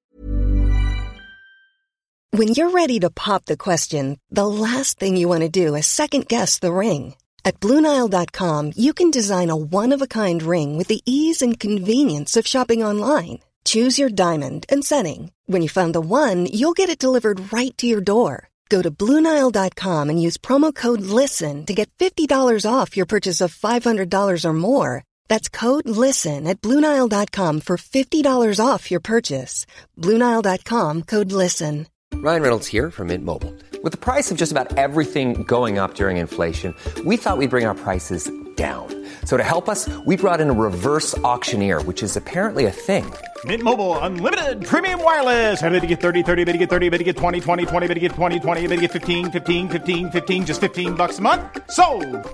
[2.37, 5.87] When you're ready to pop the question, the last thing you want to do is
[5.87, 7.15] second guess the ring.
[7.45, 12.85] At BlueNile.com you can design a one-of-a-kind ring with the ease and convenience of shopping
[12.85, 13.39] online.
[13.65, 15.33] Choose your diamond and setting.
[15.45, 18.49] When you find the one, you'll get it delivered right to your door.
[18.71, 23.55] Go to Bluenile.com and use promo code LISTEN to get $50 off your purchase of
[23.55, 25.05] $500 or more.
[25.29, 29.67] That's code LISTEN at Bluenile.com for $50 off your purchase.
[29.99, 31.87] Bluenile.com code LISTEN.
[32.15, 33.55] Ryan Reynolds here from Mint Mobile.
[33.83, 37.67] With the price of just about everything going up during inflation, we thought we'd bring
[37.67, 38.89] our prices down.
[39.25, 43.13] So to help us, we brought in a reverse auctioneer, which is apparently a thing.
[43.45, 45.61] Mint Mobile unlimited premium wireless.
[45.61, 47.87] Have to get 30, 30, bit to get 30, bit to get 20, 20, 20,
[47.89, 51.19] bit to get 20, 20, bit to get 15, 15, 15, 15 just 15 bucks
[51.19, 51.43] a month.
[51.71, 51.85] So,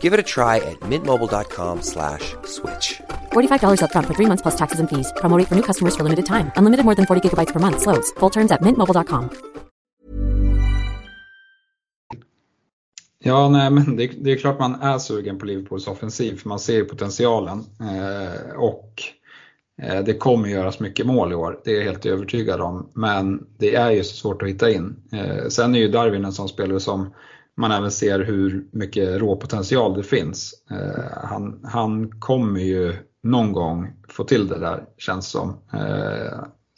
[0.01, 2.35] Give it a try at mintmobile.com/switch.
[2.45, 3.01] slash
[3.33, 5.11] $45 up front for 3 months plus taxes and fees.
[5.17, 6.51] Promo for new customers for limited time.
[6.57, 8.13] Unlimited more than 40 gigabytes per month slows.
[8.19, 9.31] Full terms at mintmobile.com.
[13.21, 16.59] Ja, nej, men det, det, är klart man är sugen på Liverpools offensiv för man
[16.59, 17.65] ser potentialen.
[17.81, 19.03] Eh, och
[19.83, 22.91] Eh, det kommer göras mycket mål i år, det är jag helt övertygad om.
[22.95, 24.97] Men det är ju så svårt att hitta in.
[25.13, 27.15] Eh, sen är ju Darwin en sån spelare som
[27.57, 30.55] man även ser hur mycket råpotential det finns.
[30.71, 35.57] Eh, han, han kommer ju någon gång få till det där, känns som.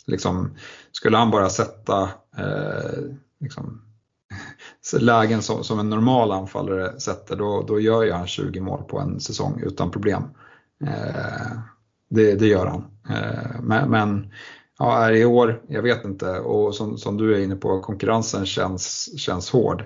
[0.07, 0.51] Liksom,
[0.92, 2.09] skulle han bara sätta
[3.40, 3.82] liksom,
[5.01, 8.98] lägen som, som en normal anfallare sätter, då, då gör ju han 20 mål på
[8.98, 10.22] en säsong utan problem.
[12.11, 12.84] Det, det gör han.
[13.11, 14.30] Eh, men, men
[14.78, 16.38] ja, är i år, jag vet inte.
[16.38, 19.84] Och som, som, du är inne på, konkurrensen känns, känns hård.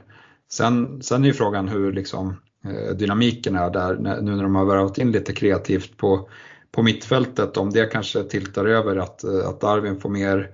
[0.52, 4.64] Sen, sen är ju frågan hur liksom, eh, dynamiken är där nu när de har
[4.64, 6.28] värvat in lite kreativt på,
[6.72, 7.56] på mittfältet.
[7.56, 10.50] Om det kanske tiltar över att, eh, att Darwin får mer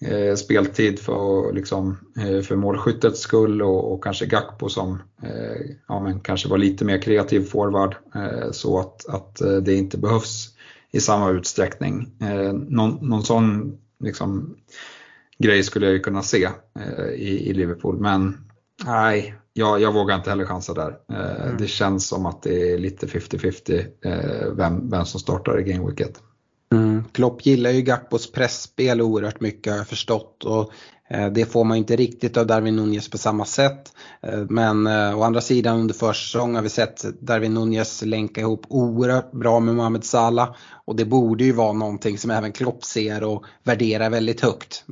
[0.00, 6.00] eh, speltid för, liksom, eh, för målskyttets skull och, och kanske Gakpo som eh, ja,
[6.00, 10.55] men kanske var lite mer kreativ forward eh, så att, att eh, det inte behövs
[10.92, 12.12] i samma utsträckning.
[12.20, 14.56] Eh, någon, någon sån liksom,
[15.38, 16.48] grej skulle jag ju kunna se
[17.14, 18.38] i, i Liverpool men
[18.84, 20.96] nej, jag, jag vågar inte heller chansa där.
[21.08, 21.56] Mm.
[21.58, 26.22] Det känns som att det är lite 50-50 vem, vem som startar i Gameweeket.
[26.72, 27.04] Mm.
[27.12, 30.44] Klopp gillar ju Gakpos pressspel oerhört mycket har jag förstått.
[30.44, 30.68] Och eh,
[31.08, 33.92] Eh, det får man inte riktigt av Darwin Nunez på samma sätt.
[34.22, 38.66] Eh, men eh, å andra sidan under försäsong har vi sett Darwin Nunez länka ihop
[38.68, 40.56] oerhört bra med Mohamed Salah.
[40.84, 44.84] Och det borde ju vara någonting som även Klopp ser och värderar väldigt högt.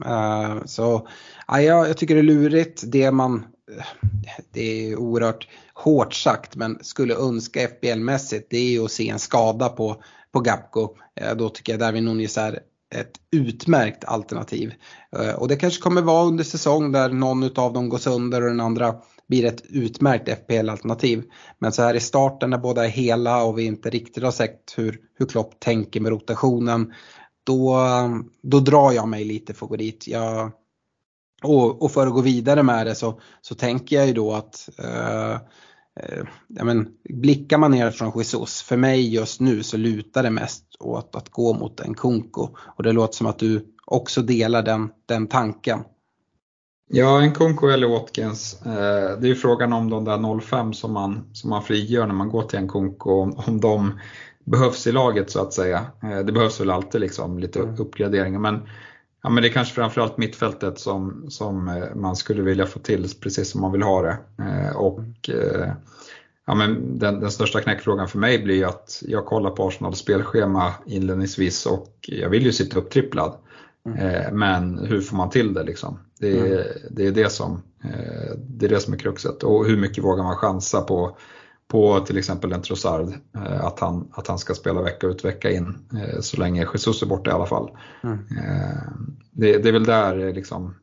[0.64, 1.08] Så
[1.48, 2.82] ja, jag tycker det är lurigt.
[2.86, 3.44] Det man
[4.52, 9.18] det är oerhört hårt sagt men skulle önska FBL-mässigt det är ju att se en
[9.18, 10.02] skada på
[10.32, 10.88] på Gapco.
[11.36, 12.60] Då tycker jag Darwin Nunez är
[12.94, 14.74] ett utmärkt alternativ.
[15.16, 18.48] Eh, och det kanske kommer vara under säsong där någon av dem går sönder och
[18.48, 18.94] den andra
[19.28, 21.24] blir ett utmärkt FPL-alternativ.
[21.58, 24.74] Men så här i starten när båda är hela och vi inte riktigt har sett
[24.76, 26.92] hur, hur Klopp tänker med rotationen.
[27.44, 27.78] Då,
[28.42, 30.52] då drar jag mig lite för att Jag,
[31.42, 34.68] och, och, för att gå vidare med det så, så tänker jag ju då att
[34.78, 35.38] eh,
[36.48, 40.64] ja, men, blickar man ner från Jesus, för mig just nu så lutar det mest
[40.80, 42.48] åt att gå mot en Kunko.
[42.58, 45.80] Och det låter som att du också delar den, den tanken.
[46.88, 48.62] Ja, en Kunko eller Watkins.
[48.66, 52.14] Eh, det är ju frågan om de där 05 som man, som man frigör när
[52.14, 53.10] man går till en Kunko,
[53.46, 54.00] om de
[54.44, 55.86] behövs i laget så att säga.
[56.02, 57.74] Eh, det behövs väl alltid liksom lite mm.
[57.78, 58.68] uppgraderingar men
[59.24, 63.08] Ja, men det är kanske framförallt mittfältet som, som eh, man skulle vilja få till
[63.20, 64.16] precis som man vill ha det.
[64.38, 65.72] Eh, och eh,
[66.46, 70.72] ja, men den, den största knäckfrågan för mig blir att jag kollar på Arsenals spelschema
[70.86, 73.34] inledningsvis och jag vill ju sitta upptripplad.
[73.86, 74.38] Mm.
[74.38, 75.98] Men hur får man till det liksom?
[76.20, 76.66] Det är, mm.
[76.90, 77.62] det, är det, som,
[78.36, 79.42] det är det som är kruxet.
[79.42, 81.16] Och hur mycket vågar man chansa på
[81.74, 85.50] på till exempel en Trossard, eh, att han, att han ska spela vecka ut vecka
[85.50, 87.70] in eh, så länge Jesus är borta i alla fall.
[88.04, 88.18] Mm.
[88.18, 88.82] Eh,
[89.30, 90.74] det, det, är väl där liksom,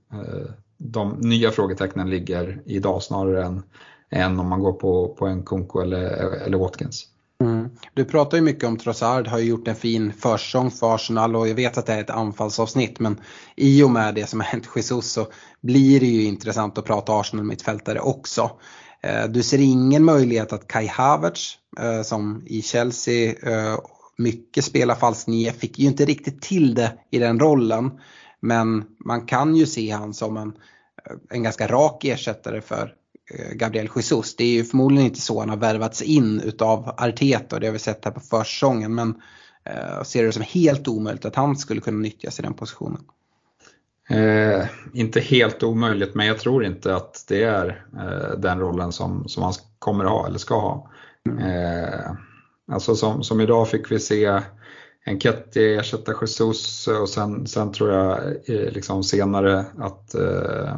[0.77, 3.63] de nya frågetecknen ligger idag snarare än,
[4.09, 6.01] än om man går på, på en Kunko eller,
[6.45, 7.05] eller Watkins.
[7.43, 7.69] Mm.
[7.93, 11.55] Du pratar ju mycket om Trossard, har gjort en fin försäsong för Arsenal och jag
[11.55, 13.19] vet att det är ett anfallsavsnitt men
[13.55, 15.27] i och med det som har hänt Jesus så
[15.61, 18.51] blir det ju intressant att prata Arsenal mittfältare också.
[19.03, 23.79] Eh, du ser ingen möjlighet att Kai Havertz eh, som i Chelsea eh,
[24.17, 27.91] mycket spelar falsk nia fick ju inte riktigt till det i den rollen.
[28.39, 30.53] Men man kan ju se han som en,
[31.29, 32.95] en ganska rak ersättare för
[33.53, 34.35] Gabriel Jesus.
[34.35, 37.73] Det är ju förmodligen inte så han har värvats in utav Arteta och det har
[37.73, 38.95] vi sett här på försäsongen.
[38.95, 39.21] Men
[39.63, 43.01] eh, ser det som helt omöjligt att han skulle kunna nyttjas i den positionen.
[44.11, 49.27] Eh, inte helt omöjligt, men jag tror inte att det är eh, den rollen som,
[49.27, 50.91] som han kommer ha eller ska ha.
[51.29, 51.39] Mm.
[51.39, 52.11] Eh,
[52.71, 54.41] alltså som, som idag fick vi se
[55.05, 60.75] en Ketty ersätta Jesus och sen, sen tror jag eh, liksom senare att, eh,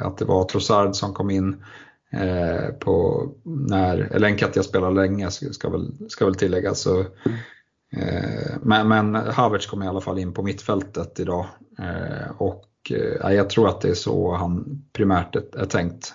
[0.00, 1.64] att det var Trossard som kom in
[2.80, 6.80] på när, eller en Ketty spelar länge ska väl, ska väl tilläggas.
[6.80, 7.38] Så, mm.
[7.96, 11.46] Eh, men, men Havertz kom i alla fall in på mittfältet idag
[11.78, 16.14] eh, och eh, jag tror att det är så han primärt är, tänkt.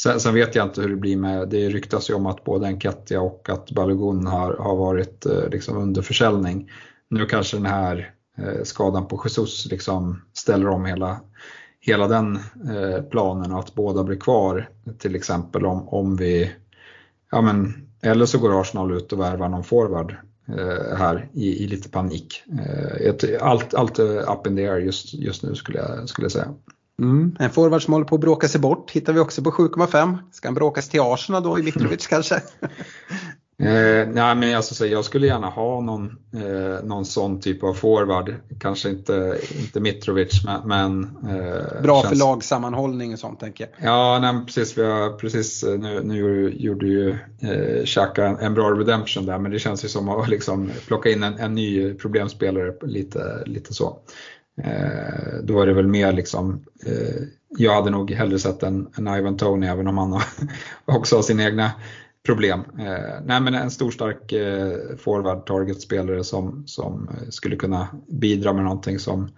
[0.00, 2.66] Sen, sen, vet jag inte hur det blir med, det ryktas ju om att både
[2.66, 6.70] Enketia och att Balogun har, har varit liksom under försäljning.
[7.08, 8.14] Nu kanske den här
[8.62, 11.20] skadan på Jesus liksom ställer om hela,
[11.80, 12.38] hela den
[13.10, 16.52] planen och att båda blir kvar till exempel om, om vi,
[17.30, 20.16] ja men, eller så går Arsenal ut och värvar någon forward
[20.96, 22.42] här i, i, lite panik.
[23.00, 26.54] Eh, allt, allt up in the air just, just nu skulle jag, skulle jag säga.
[27.02, 27.36] Mm.
[27.38, 30.18] En forward som håller på att bråka sig bort hittar vi också på 7,5.
[30.32, 32.42] Ska han bråkas till Arsenal då i Mitrovic kanske?
[33.62, 38.34] Eh, nej men alltså, jag skulle gärna ha någon, eh, någon sån typ av forward.
[38.60, 40.68] Kanske inte, inte Mitrovic men...
[40.68, 42.08] men eh, Bra känns...
[42.08, 43.88] för lagsammanhållning och sånt tänker jag.
[43.88, 44.78] Ja nej, precis.
[44.78, 49.38] Vi har, precis eh, nu, nu gjorde ju eh, Xhaka en, en, bra redemption där
[49.38, 53.74] men det känns ju som att liksom, plocka in en, en ny problemspelare lite, lite
[53.74, 53.98] så.
[54.62, 57.22] Eh, då var det väl mer liksom, eh,
[57.58, 60.20] jag hade nog hellre sett en, en Ivan Tony även om han
[60.84, 61.70] också har sina egna
[62.28, 62.60] problem.
[62.78, 68.64] Eh, nej men en stor stark eh, forward target-spelare som, som skulle kunna bidra med
[68.64, 69.28] någonting som,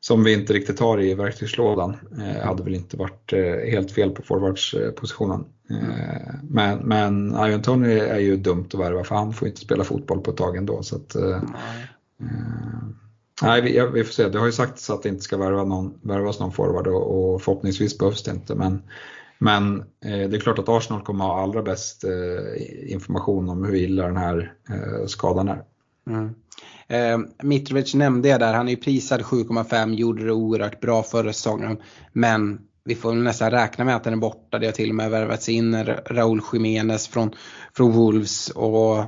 [0.00, 1.96] som vi inte riktigt har i verktygslådan.
[2.18, 5.44] Eh, hade väl inte varit eh, helt fel på forwardspositionen.
[5.70, 9.84] Eh, men, men Ivan Tony är ju dumt att värva för han får inte spela
[9.84, 10.82] fotboll på ett tag ändå.
[10.82, 11.42] Så att, eh,
[13.42, 14.28] nej, vi, vi, får se.
[14.28, 17.42] Det har ju sagts att det inte ska värva någon, värvas någon forward och, och
[17.42, 18.54] förhoppningsvis behövs det inte.
[18.54, 18.82] Men,
[19.38, 23.74] men eh, det är klart att Arsenal kommer ha allra bäst eh, information om hur
[23.74, 25.62] illa den här eh, skadan är.
[26.10, 26.34] Mm.
[26.88, 31.32] Eh, Mitrovic nämnde jag där, han är ju prisad 7,5, gjorde det oerhört bra förra
[31.32, 31.78] säsongen.
[32.12, 34.58] Men vi får nästan räkna med att den är borta.
[34.58, 37.30] Det har till och med värvats in Raúl Jiménez från,
[37.76, 39.04] från Wolves och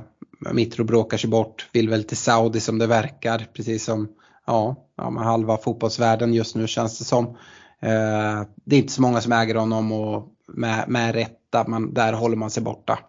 [0.53, 4.09] Mitro bråkar sig bort, vill väl till Saudi som det verkar, precis som
[4.47, 7.37] ja, ja, halva fotbollsvärlden just nu känns det som.
[7.81, 12.13] Eh, det är inte så många som äger honom och med, med rätta, men där
[12.13, 12.99] håller man sig borta.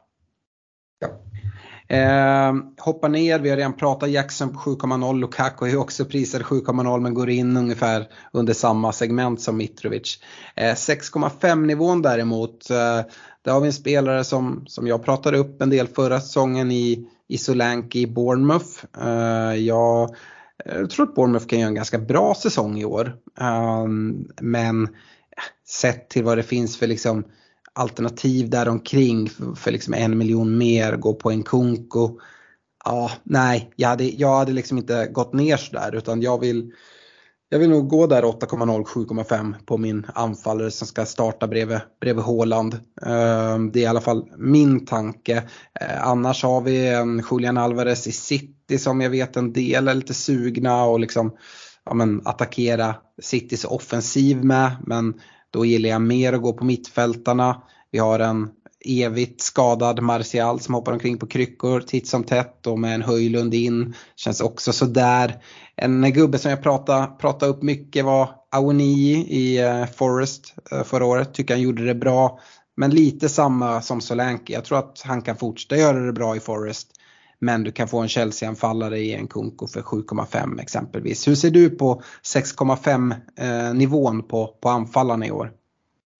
[0.99, 1.09] Ja.
[1.97, 5.19] Eh, hoppa ner, vi har redan pratat Jackson på 7,0.
[5.19, 10.19] Lukaku är också prisad 7,0 men går in ungefär under samma segment som Mitrovic.
[10.57, 13.01] Eh, 6,5 nivån däremot, eh,
[13.43, 17.09] där har vi en spelare som, som jag pratade upp en del förra säsongen i,
[17.29, 18.85] i Solanke i Bournemouth.
[19.03, 20.15] Eh, jag,
[20.65, 23.17] Eh, jag tror att Bournemouth kan göra en ganska bra säsong i år.
[23.41, 24.91] Ehm, men eh,
[25.69, 27.25] sett till vad det finns för liksom
[27.73, 32.19] alternativ däromkring för, för liksom en miljon mer, gå på en Kunko.
[32.85, 36.73] Ja, nej, jag hade, jag hade liksom inte gått ner sådär utan jag vill,
[37.53, 42.25] jag vill nog gå där 8,0, 7,5 på min anfallare som ska starta bredvid, bredvid
[42.25, 42.81] Håland.
[43.07, 45.37] Ehm, det är i alla fall min tanke.
[45.81, 49.95] Eh, annars har vi en Julian Alvarez i City som jag vet en del är
[49.95, 51.37] lite sugna och liksom
[51.85, 54.77] ja, men, attackera Citys offensiv med.
[54.87, 55.21] Men
[55.51, 57.63] då gillar jag mer att gå på mittfältarna.
[57.91, 58.49] Vi har en
[58.85, 63.55] evigt skadad Martial som hoppar omkring på kryckor titt som tätt och med en Höjlund
[63.55, 63.95] in.
[64.17, 65.43] Känns också sådär.
[65.77, 71.05] En gubbe som jag pratade, pratade upp mycket var Aoni i eh, Forest eh, förra
[71.05, 71.35] året.
[71.35, 72.41] Tycker han gjorde det bra.
[72.77, 74.53] Men lite samma som Solanke.
[74.53, 76.89] Jag tror att han kan fortsätta göra det bra i Forest.
[77.39, 81.29] Men du kan få en Chelsea-anfallare i en Kunko för 7,5 exempelvis.
[81.29, 82.03] Hur ser du på
[82.35, 85.53] 6,5 eh, nivån på, på anfallarna i år?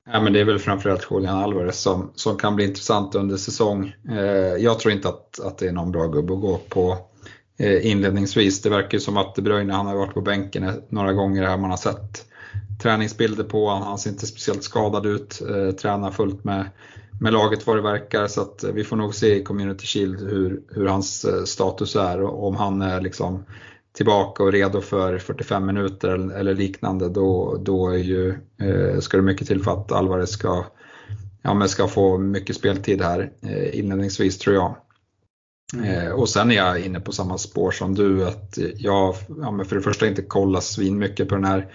[0.07, 3.95] Ja, men det är väl framförallt Julian Alvarez som, som kan bli intressant under säsong.
[4.09, 4.19] Eh,
[4.59, 6.99] jag tror inte att, att det är någon bra gubbe att gå på
[7.59, 8.63] eh, inledningsvis.
[8.63, 11.57] Det verkar ju som att De Bruyne, han har varit på bänken några gånger här
[11.57, 12.25] man har sett
[12.83, 13.83] träningsbilder på honom.
[13.83, 16.71] Han ser inte speciellt skadad ut, eh, tränar fullt med,
[17.21, 18.27] med laget vad det verkar.
[18.27, 21.97] Så att eh, vi får nog se i Community Shield hur, hur hans eh, status
[21.97, 23.45] är och om han är liksom
[24.01, 28.29] tillbaka och redo för 45 minuter eller liknande, då, då är ju,
[28.61, 30.65] eh, ska det mycket till för att Alvarez ska,
[31.43, 34.77] ja, men ska få mycket speltid här eh, inledningsvis tror jag.
[35.75, 36.07] Mm.
[36.07, 39.77] Eh, och sen är jag inne på samma spår som du, att jag ja, för
[39.77, 41.73] det första inte kollar svin mycket på den här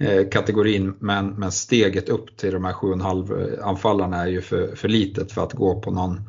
[0.00, 4.88] eh, kategorin, men, men steget upp till de här 7,5 anfallarna är ju för, för
[4.88, 6.20] litet för att gå på någon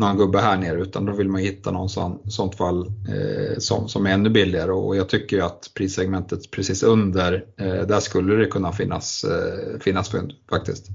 [0.00, 3.88] någon gubbe här nere utan då vill man hitta någon sån, sånt fall eh, som,
[3.88, 8.34] som är ännu billigare och jag tycker ju att prissegmentet precis under, eh, där skulle
[8.34, 10.86] det kunna finnas, eh, finnas fynd faktiskt.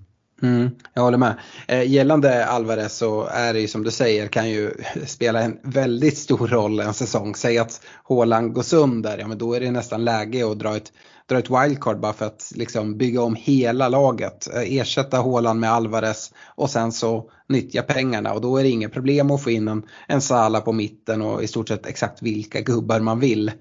[0.41, 1.39] Mm, jag håller med.
[1.67, 4.71] Eh, gällande Alvarez så är det ju som du säger kan ju
[5.05, 7.35] spela en väldigt stor roll en säsong.
[7.35, 10.91] Säg att Håland går sönder, ja men då är det nästan läge att dra ett
[11.27, 14.55] dra ett wildcard bara för att liksom bygga om hela laget.
[14.55, 18.89] Eh, ersätta Håland med Alvarez och sen så nyttja pengarna och då är det inga
[18.89, 22.61] problem att få in en, en Sala på mitten och i stort sett exakt vilka
[22.61, 23.51] gubbar man vill.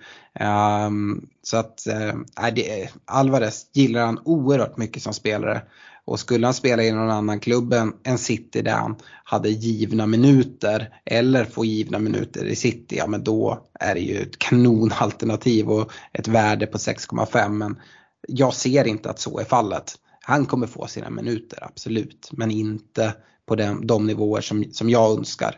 [0.86, 5.62] Um, så att äh, det, Alvarez gillar han oerhört mycket som spelare.
[6.06, 7.74] Och skulle han spela i någon annan klubb
[8.04, 13.24] än, City där han hade givna minuter eller få givna minuter i City, ja men
[13.24, 17.48] då är det ju ett kanonalternativ och ett värde på 6,5.
[17.48, 17.80] Men
[18.28, 19.94] jag ser inte att så är fallet.
[20.20, 23.14] Han kommer få sina minuter, absolut, men inte
[23.46, 25.54] på de, de nivåer som, som jag önskar.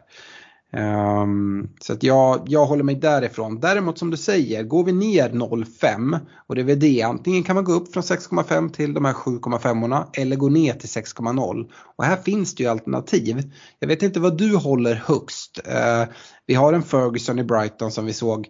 [0.73, 3.61] Um, så att jag, jag håller mig därifrån.
[3.61, 7.55] Däremot som du säger, går vi ner 0,5 och det är väl det, antingen kan
[7.55, 11.71] man gå upp från 6,5 till de här 7,5 eller gå ner till 6,0.
[11.97, 13.53] Och här finns det ju alternativ.
[13.79, 15.61] Jag vet inte vad du håller högst.
[15.69, 16.15] Uh,
[16.47, 18.49] vi har en Ferguson i Brighton som vi såg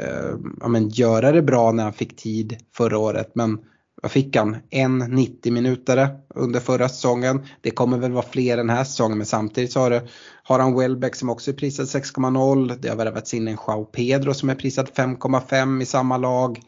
[0.00, 3.58] uh, ja, men göra det bra när han fick tid förra året men
[4.00, 4.56] vad fick han?
[4.70, 7.46] En 90 minutare under förra säsongen.
[7.60, 10.02] Det kommer väl vara fler den här säsongen men samtidigt så har, det,
[10.42, 12.76] har han Welbeck som också är prisad 6,0.
[12.80, 16.60] Det har värvats in en Joao Pedro som är prisad 5,5 i samma lag.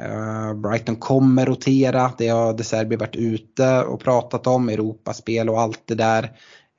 [0.00, 5.60] Uh, Brighton kommer rotera, det har De Serbi varit ute och pratat om, Europaspel och
[5.60, 6.22] allt det där.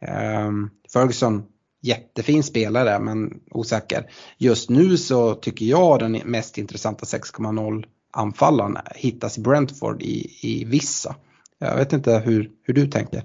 [0.08, 0.51] Uh,
[0.93, 1.43] Ferguson,
[1.82, 4.12] jättefin spelare men osäker.
[4.38, 10.66] Just nu så tycker jag den mest intressanta 6,0 anfallarna hittas i Brentford i, i
[10.66, 11.16] vissa.
[11.60, 13.24] Jag vet inte hur, hur du tänker.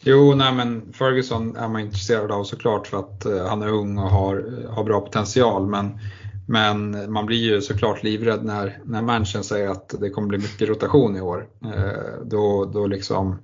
[0.00, 3.98] Jo, nej men Ferguson är man intresserad av såklart för att eh, han är ung
[3.98, 5.66] och har, eh, har bra potential.
[5.66, 5.98] Men,
[6.48, 10.68] men man blir ju såklart livrädd när, när Manchen säger att det kommer bli mycket
[10.68, 11.48] rotation i år.
[11.64, 13.38] Eh, då, då liksom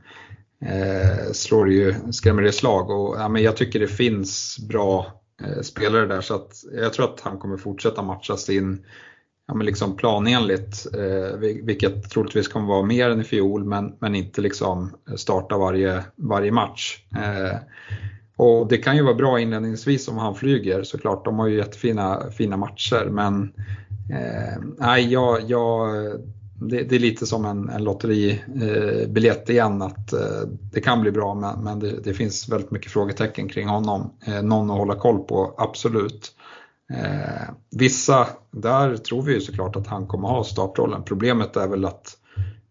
[0.61, 2.91] eh, slår det ju, skrämmer det slag.
[2.91, 5.21] Och, ja, men jag tycker det finns bra
[5.63, 8.85] spelare där så att jag tror att han kommer fortsätta matcha sin
[9.47, 14.15] ja, men liksom planenligt, eh, vilket troligtvis kommer vara mer än i fjol, men, men
[14.15, 16.99] inte liksom eh, starta varje, varje match.
[17.17, 17.59] Eh,
[18.37, 22.31] och Det kan ju vara bra inledningsvis om han flyger såklart, de har ju jättefina
[22.31, 23.53] fina matcher, men
[24.11, 25.91] eh, nej, jag, jag,
[26.55, 31.11] det, det, är lite som en, en lotteribiljett eh, igen, att eh, det kan bli
[31.11, 34.13] bra, men, men det, det, finns väldigt mycket frågetecken kring honom.
[34.27, 36.33] Eh, någon att hålla koll på, absolut.
[36.93, 41.03] Eh, vissa, där tror vi ju såklart att han kommer ha startrollen.
[41.05, 42.19] Problemet är väl att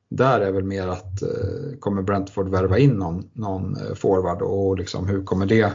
[0.10, 4.78] där är väl mer att eh, kommer Brentford värva in någon, någon eh, forward och
[4.78, 5.72] liksom hur kommer det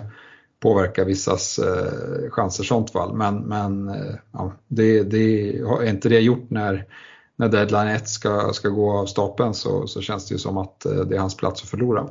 [0.60, 3.14] påverka vissas eh, chanser i sånt fall.
[3.14, 6.86] Men, men eh, ja, det, det, är inte det gjort när,
[7.36, 10.86] när deadline 1 ska, ska gå av stapeln så, så känns det ju som att
[10.86, 12.08] eh, det är hans plats att förlora.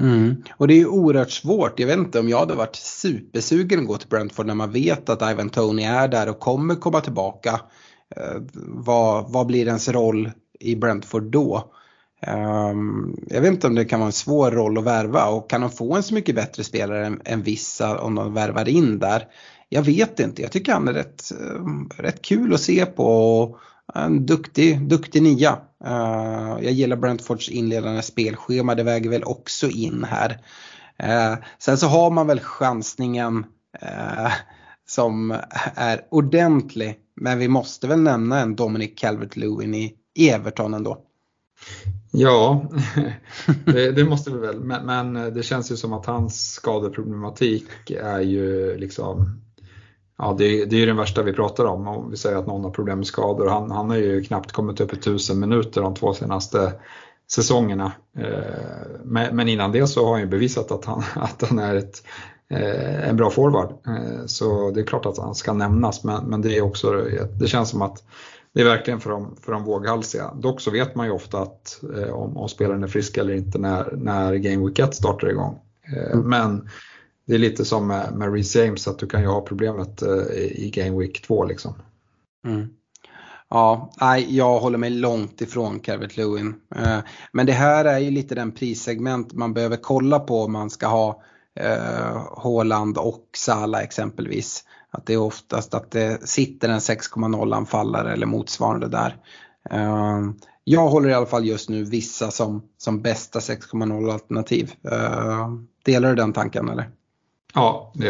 [0.00, 0.42] Mm.
[0.56, 1.80] Och det är ju oerhört svårt.
[1.80, 5.08] Jag vet inte om jag hade varit supersugen att gå till Brentford när man vet
[5.08, 7.60] att Ivan Tony är där och kommer komma tillbaka.
[8.16, 10.30] Eh, vad, vad blir ens roll
[10.60, 11.72] i Brentford då?
[12.26, 15.60] Um, jag vet inte om det kan vara en svår roll att värva och kan
[15.60, 19.24] de få en så mycket bättre spelare än, än vissa om de värvar in där?
[19.68, 23.58] Jag vet inte, jag tycker han är rätt, uh, rätt kul att se på och
[23.94, 25.58] en duktig, duktig nia.
[25.86, 30.30] Uh, jag gillar Brentfords inledande spelschema, det väger väl också in här.
[31.02, 33.44] Uh, sen så har man väl chansningen
[33.82, 34.32] uh,
[34.86, 35.36] som
[35.74, 36.98] är ordentlig.
[37.16, 39.94] Men vi måste väl nämna en Dominic Calvert-Lewin i
[40.28, 41.06] Everton ändå.
[42.12, 42.70] Ja,
[43.64, 44.60] det, det, måste vi väl.
[44.60, 49.40] Men, men, det känns ju som att hans skadeproblematik är ju liksom
[50.20, 51.88] ja, det, det är ju den värsta vi pratar om.
[51.88, 53.48] Om vi säger att någon har problem med skador.
[53.48, 56.72] Han, han har ju knappt kommit upp i tusen minuter de två senaste
[57.30, 57.92] säsongerna.
[58.18, 62.02] Eh, men innan det så har han ju bevisat att han, att han är ett,
[62.50, 63.70] eh, en bra forward.
[63.86, 67.04] Eh, så det är klart att han ska nämnas men, men det är också,
[67.38, 68.04] det känns som att
[68.52, 70.30] det är verkligen för de, för de våghalsiga.
[70.34, 71.80] Dock så vet man ju ofta att
[72.12, 75.58] om, om spelaren är frisk eller inte när, när Game Week 1 startar igång.
[76.12, 76.28] Mm.
[76.28, 76.68] Men
[77.30, 80.34] det är lite som med, med Reece James att du kan ju ha problemet eh,
[80.34, 81.74] i Game Week 2 liksom.
[82.46, 82.68] Mm.
[83.50, 86.54] Ja, nej, jag håller mig långt ifrån Calvert Lewin.
[86.76, 86.98] Eh,
[87.32, 90.86] men det här är ju lite den prissegment man behöver kolla på om man ska
[90.86, 91.22] ha
[91.60, 94.64] eh, Håland och Sala exempelvis.
[94.90, 99.16] Att det är oftast att det sitter en 6,0 anfallare eller motsvarande där.
[99.70, 100.20] Eh,
[100.64, 104.72] jag håller i alla fall just nu vissa som, som bästa 6,0 alternativ.
[104.92, 105.48] Eh,
[105.84, 106.90] delar du den tanken eller?
[107.54, 108.08] Ja, det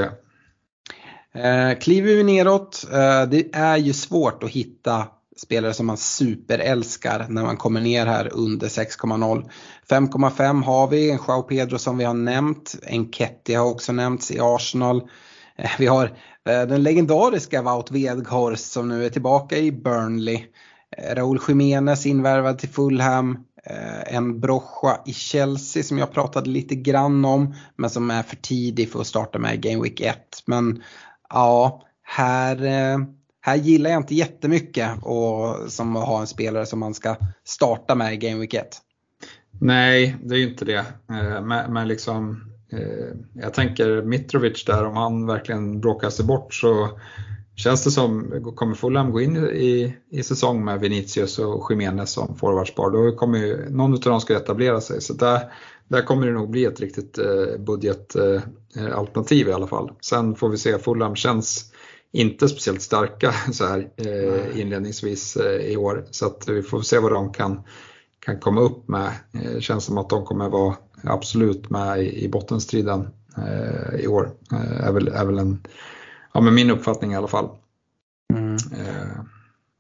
[1.33, 5.07] är eh, Kliver vi neråt, eh, det är ju svårt att hitta
[5.43, 9.51] spelare som man superälskar när man kommer ner här under 6,0.
[9.91, 14.31] 5,5 har vi, en Joao Pedro som vi har nämnt, en Ketty har också nämnts
[14.31, 15.03] i Arsenal.
[15.57, 16.05] Eh, vi har
[16.49, 20.45] eh, den legendariska Wout Weghorst som nu är tillbaka i Burnley.
[20.97, 23.39] Eh, Raúl Jiménez invärvad till Fulham.
[23.65, 28.37] Eh, en Brocha i Chelsea som jag pratade lite grann om men som är för
[28.37, 30.17] tidig för att starta med i Game Week 1.
[30.47, 30.83] Men
[31.31, 32.99] ja, här, eh,
[33.41, 37.95] här gillar jag inte jättemycket och som att ha en spelare som man ska starta
[37.95, 38.69] med i Game Week 1.
[39.61, 40.85] Nej, det är ju inte det.
[41.11, 42.47] Eh, men, men liksom,
[43.35, 46.89] jag tänker Mitrovic där, om han verkligen bråkar sig bort så
[47.61, 52.37] Känns det som, kommer Fulham gå in i, i säsong med Vinicius och Jiménez som
[52.37, 55.01] forwardspar, då kommer ju någon av dem ska etablera sig.
[55.01, 55.53] Så där,
[55.89, 59.93] där kommer det nog bli ett riktigt eh, budgetalternativ eh, i alla fall.
[60.01, 61.73] Sen får vi se, Fulham känns
[62.13, 66.05] inte speciellt starka så här eh, inledningsvis i år.
[66.11, 67.61] Så att vi får se vad de kan,
[68.25, 69.11] kan komma upp med.
[69.33, 73.09] Det känns som att de kommer vara absolut med i, i bottenstriden
[73.99, 74.31] i år.
[74.81, 75.63] är, väl, är väl en
[76.33, 77.49] Ja, men min uppfattning i alla fall.
[78.33, 78.55] Mm.
[78.55, 79.21] Eh,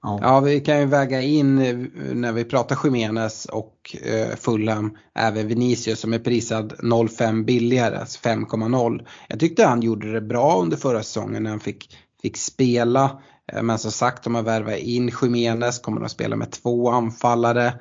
[0.02, 0.18] ja.
[0.22, 0.40] ja.
[0.40, 1.76] vi kan ju väga in eh,
[2.14, 8.28] när vi pratar Jiménez och eh, Fulham även Vinicius som är prisad 0,5 billigare, alltså
[8.28, 9.06] 5,0.
[9.28, 13.22] Jag tyckte han gjorde det bra under förra säsongen när han fick, fick spela.
[13.52, 17.74] Eh, men som sagt, om man värvar in Jiménez kommer de spela med två anfallare.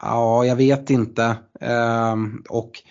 [0.00, 1.36] Ja, jag vet inte.
[1.60, 2.16] Eh,
[2.48, 2.82] och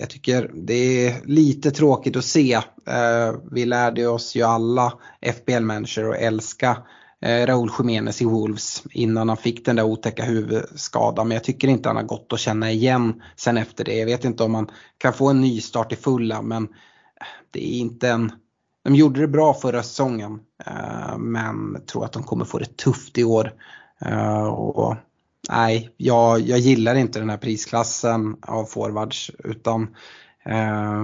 [0.00, 2.54] jag tycker det är lite tråkigt att se.
[2.86, 6.76] Eh, vi lärde oss ju alla FBL-människor att älska
[7.22, 11.28] eh, Raúl Jiménez i Wolves innan han fick den där otäcka huvudskadan.
[11.28, 13.94] Men jag tycker inte han har gått att känna igen sen efter det.
[13.94, 17.74] Jag vet inte om man kan få en ny start i fulla men eh, det
[17.74, 18.32] är inte en
[18.84, 23.18] de gjorde det bra förra säsongen eh, men tror att de kommer få det tufft
[23.18, 23.52] i år.
[24.00, 24.96] Eh, och,
[25.48, 29.82] nej, jag, jag gillar inte den här prisklassen av forwards utan
[30.44, 31.02] eh,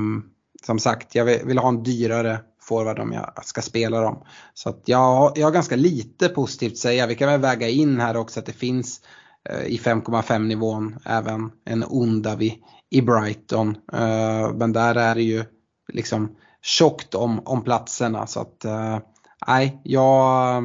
[0.67, 4.23] som sagt, jag vill, vill ha en dyrare forward om jag ska spela dem.
[4.55, 7.07] Så att jag, jag har ganska lite positivt att säga.
[7.07, 9.01] Vi kan väl väga in här också att det finns
[9.49, 13.77] eh, i 5,5 nivån även en Ondavi i Brighton.
[13.93, 15.45] Eh, men där är det ju
[15.93, 18.99] liksom tjockt om, om platserna så att eh,
[19.47, 20.63] nej, jag,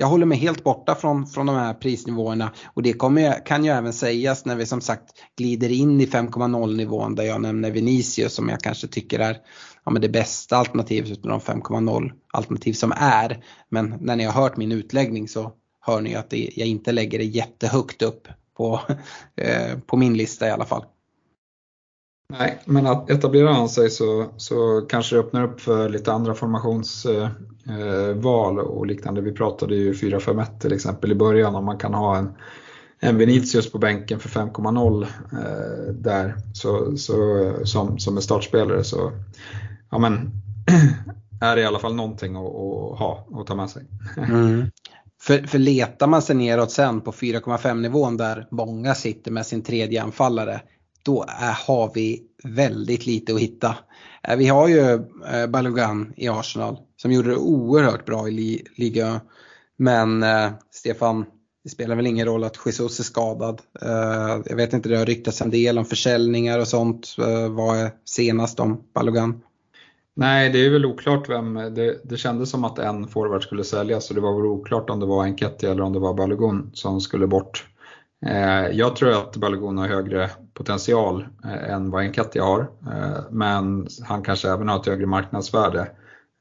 [0.00, 3.70] jag håller mig helt borta från, från de här prisnivåerna och det kommer, kan ju
[3.70, 5.04] även sägas när vi som sagt
[5.36, 9.36] glider in i 5,0 nivån där jag nämner Vinicius som jag kanske tycker är
[9.84, 13.44] ja, men det bästa alternativet utav de 5,0 alternativ som är.
[13.68, 17.18] Men när ni har hört min utläggning så hör ni att det, jag inte lägger
[17.18, 18.80] det jättehögt upp på,
[19.36, 20.84] eh, på min lista i alla fall.
[22.38, 26.34] Nej, men att etablerar han sig så, så kanske det öppnar upp för lite andra
[26.34, 29.20] formationsval eh, eh och liknande.
[29.20, 32.32] Vi pratade ju 4-5-1 till exempel i början om man kan ha en,
[33.00, 35.08] en Vinicius på bänken för 5,0 eh,
[35.94, 39.12] där så, så, som, som en startspelare så
[39.90, 40.30] ja, men,
[41.40, 43.82] är det i alla fall någonting att, att ha och ta med sig.
[44.16, 44.66] Mm.
[45.22, 49.62] För, för letar man sig neråt sen på 4,5 nivån där många sitter med sin
[49.62, 50.60] tredje anfallare
[51.02, 53.76] då är, har vi väldigt lite att hitta.
[54.22, 58.64] Eh, vi har ju eh, Balogun Balogan i Arsenal som gjorde det oerhört bra i
[58.76, 59.20] ligan.
[59.76, 61.24] Men eh, Stefan,
[61.64, 63.60] det spelar väl ingen roll att Jesus är skadad.
[63.82, 67.16] Eh, jag vet inte, det har ryktats en del om försäljningar och sånt.
[67.18, 69.42] Eh, vad är senast om Balogan?
[70.14, 74.08] Nej, det är väl oklart vem, det, det kändes som att en forward skulle säljas
[74.08, 77.00] och det var väl oklart om det var Enketti eller om det var Balogun som
[77.00, 77.66] skulle bort.
[78.26, 80.30] Eh, jag tror att Balogun har högre
[80.60, 85.90] potential eh, än vad Enketia har, eh, men han kanske även har ett högre marknadsvärde,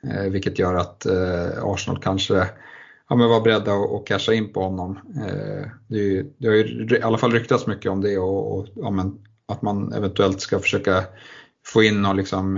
[0.04, 1.06] eh, vilket gör att
[1.64, 2.48] Arsenal kanske
[3.10, 5.00] ja, men var beredda att casha in på honom.
[5.88, 9.18] Det, det har ju i alla fall ryktats mycket om det och, och ja, men,
[9.48, 11.04] att man eventuellt ska försöka
[11.66, 12.58] få in någon liksom,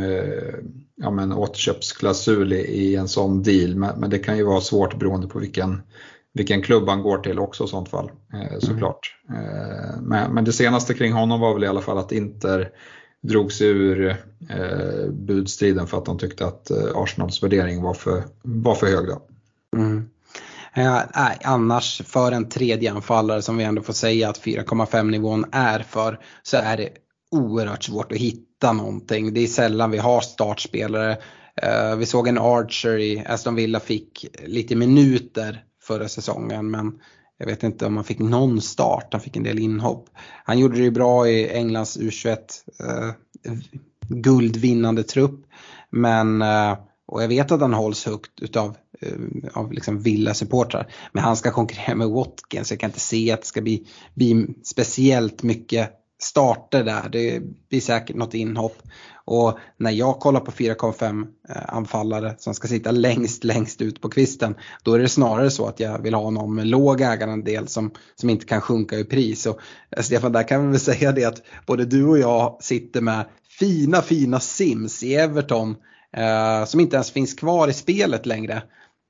[0.95, 4.99] ja, men återköpsklausul i, i en sån deal, men, men, det kan ju vara svårt
[4.99, 5.81] beroende på vilken
[6.33, 9.15] vilken klubb han går till också i sånt fall eh, såklart.
[9.29, 10.03] Mm.
[10.03, 12.69] Men, men det senaste kring honom var väl i alla fall att Inter
[13.21, 14.09] drog sig ur
[14.49, 19.07] eh, budstriden för att de tyckte att eh, Arsenals värdering var för, var för hög.
[19.07, 19.21] Då.
[19.77, 20.09] Mm.
[20.73, 25.45] Eh, nej, annars för en tredje anfallare som vi ändå får säga att 4,5 nivån
[25.51, 26.89] är för så är det
[27.31, 29.33] oerhört svårt att hitta någonting.
[29.33, 31.17] Det är sällan vi har startspelare.
[31.55, 36.99] Eh, vi såg en Archer i Aston Villa fick lite minuter förra säsongen men
[37.37, 40.09] jag vet inte om han fick någon start, han fick en del inhopp.
[40.43, 42.37] Han gjorde det ju bra i Englands U21
[42.79, 43.11] eh,
[44.07, 45.45] guldvinnande trupp
[45.89, 46.77] men eh,
[47.11, 49.13] och jag vet att han hålls högt utav eh,
[49.53, 50.91] av liksom Villa-supportrar.
[51.11, 52.71] Men han ska konkurrera med Watkins.
[52.71, 57.09] Jag kan inte se att det ska bli, bli speciellt mycket starter där.
[57.09, 58.77] Det blir säkert något inhopp.
[59.31, 64.09] Och när jag kollar på 4,5 eh, anfallare som ska sitta längst, längst ut på
[64.09, 67.91] kvisten, då är det snarare så att jag vill ha någon med låg ägarandel som,
[68.15, 69.45] som inte kan sjunka i pris.
[69.45, 69.59] Och
[69.97, 73.25] eh, Stefan, där kan vi väl säga det att både du och jag sitter med
[73.59, 75.75] fina, fina Sims i Everton
[76.17, 78.63] eh, som inte ens finns kvar i spelet längre.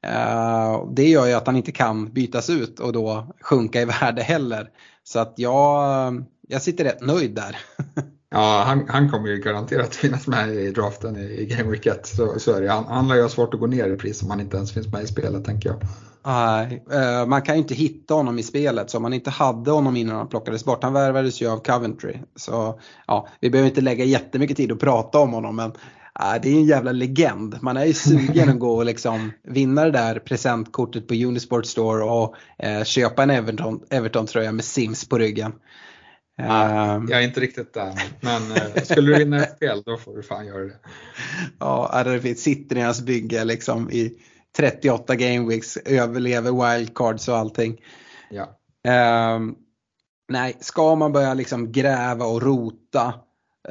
[0.08, 4.22] Uh, det gör ju att han inte kan bytas ut och då sjunka i värde
[4.22, 4.70] heller.
[5.04, 7.58] Så att jag, eh, jag sitter rätt nöjd där.
[8.34, 12.08] Ja, han, han kommer ju garanterat finnas med i draften i, i Game Week 1.
[12.08, 12.72] Så, så är det.
[12.72, 14.74] Han, han lär ju ha svårt att gå ner i pris om han inte ens
[14.74, 15.82] finns med i spelet tänker jag.
[16.26, 19.72] Nej, uh, man kan ju inte hitta honom i spelet så om man inte hade
[19.72, 20.84] honom innan han plockades bort.
[20.84, 22.18] Han värvades ju av Coventry.
[22.36, 26.50] Så ja, vi behöver inte lägga jättemycket tid att prata om honom men uh, det
[26.50, 27.58] är en jävla legend.
[27.62, 32.04] Man är ju sugen att gå och liksom vinna det där presentkortet på Unisport Store
[32.04, 35.54] och uh, köpa en Everton-tröja Everton med Sims på ryggen.
[36.42, 40.24] Uh, jag är inte riktigt där, men uh, skulle du vinna spel då får du
[40.24, 40.80] fan göra det.
[41.60, 44.14] Ja, det sitter i hans bygge liksom i
[44.58, 47.82] 38 gameweeks, överlever wildcards och allting.
[48.30, 48.44] Ja.
[48.88, 49.52] Uh,
[50.30, 53.14] nej, ska man börja liksom gräva och rota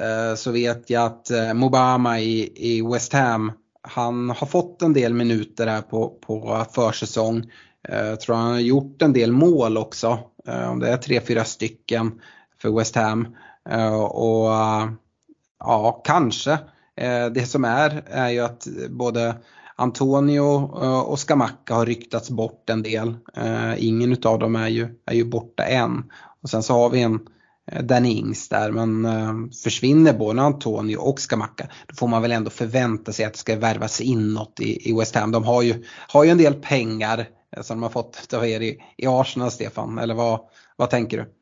[0.00, 3.52] uh, så vet jag att uh, Mobama i, i West Ham,
[3.82, 7.50] han har fått en del minuter här på, på försäsong.
[7.88, 10.18] Jag tror han har gjort en del mål också,
[10.70, 12.20] om det är tre, fyra stycken
[12.62, 13.36] för West Ham.
[13.70, 14.50] Eh, och
[15.58, 16.52] ja, kanske.
[16.96, 19.36] Eh, det som är är ju att både
[19.76, 23.16] Antonio eh, och Skamacka har ryktats bort en del.
[23.76, 26.04] Ingen av dem är ju, är ju borta än.
[26.42, 27.20] Och sen så har vi en
[27.82, 33.12] Danny Ings där men försvinner både Antonio och Skamacka då får man väl ändå förvänta
[33.12, 35.30] sig att det ska värvas in något i, i West Ham.
[35.30, 37.28] De har ju, har ju en del pengar
[37.60, 40.40] som de har fått av er i, i Arsenal Stefan eller vad,
[40.76, 41.39] vad tänker du?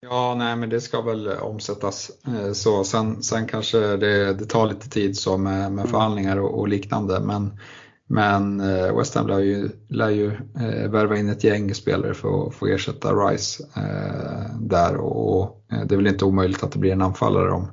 [0.00, 2.84] Ja, nej men det ska väl omsättas eh, så.
[2.84, 5.86] Sen, sen kanske det, det tar lite tid så med, med mm.
[5.86, 7.20] förhandlingar och, och liknande.
[7.20, 7.58] Men,
[8.06, 12.46] men eh, West Ham lär ju, lär ju eh, värva in ett gäng spelare för
[12.46, 16.92] att få ersätta Rice eh, där och det är väl inte omöjligt att det blir
[16.92, 17.68] en anfallare om,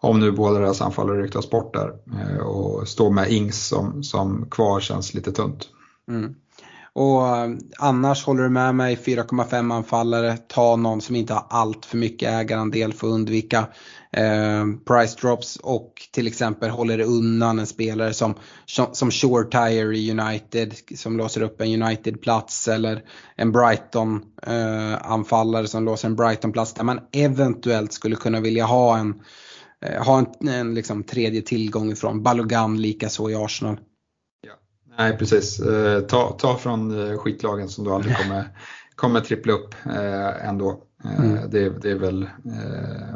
[0.00, 1.92] om nu båda deras anfallare ryktas bort där.
[2.20, 5.68] Eh, och stå med Ings som, som kvar känns lite tunt.
[6.08, 6.34] Mm.
[6.98, 11.84] Och eh, annars håller du med mig 4,5 anfallare, ta någon som inte har allt
[11.84, 13.58] för mycket ägarandel för att undvika
[14.12, 18.34] eh, price drops och till exempel håller undan en spelare som,
[18.92, 23.02] som Shore Tire i United som låser upp en United-plats eller
[23.36, 29.14] en Brighton-anfallare eh, som låser en Brighton-plats där man eventuellt skulle kunna vilja ha en,
[29.86, 32.22] eh, ha en, en liksom tredje tillgång ifrån.
[32.22, 33.78] Balogan likaså i Arsenal.
[34.98, 38.44] Nej precis, eh, ta, ta från eh, skitlagen som du aldrig kommer,
[38.94, 40.82] kommer trippla upp eh, ändå.
[41.18, 41.50] Mm.
[41.50, 42.30] Det, det, är väl,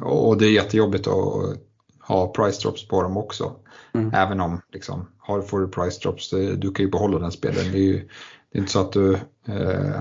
[0.02, 1.58] och det är jättejobbigt att
[2.00, 3.52] ha price drops på dem också.
[3.94, 4.14] Mm.
[4.14, 7.72] Även om liksom, har, får du price drops, du kan ju behålla den spelaren.
[7.72, 8.08] Det är, ju,
[8.52, 9.18] det är inte så att du,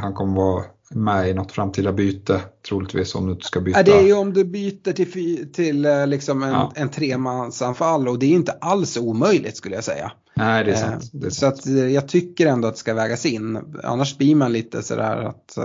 [0.02, 0.66] han kommer vara
[0.96, 3.80] med i något framtida byte troligtvis om du inte ska byta.
[3.80, 6.74] Ja, det är ju om du byter till, till liksom en, ja.
[6.76, 10.12] en tremansanfall och det är inte alls omöjligt skulle jag säga.
[10.34, 11.10] Nej, det är sant.
[11.14, 11.54] Det är så sant.
[11.54, 13.60] att eh, jag tycker ändå att det ska vägas in.
[13.84, 15.58] Annars blir man lite sådär att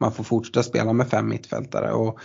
[0.00, 1.92] man får fortsätta spela med fem mittfältare.
[1.92, 2.18] Och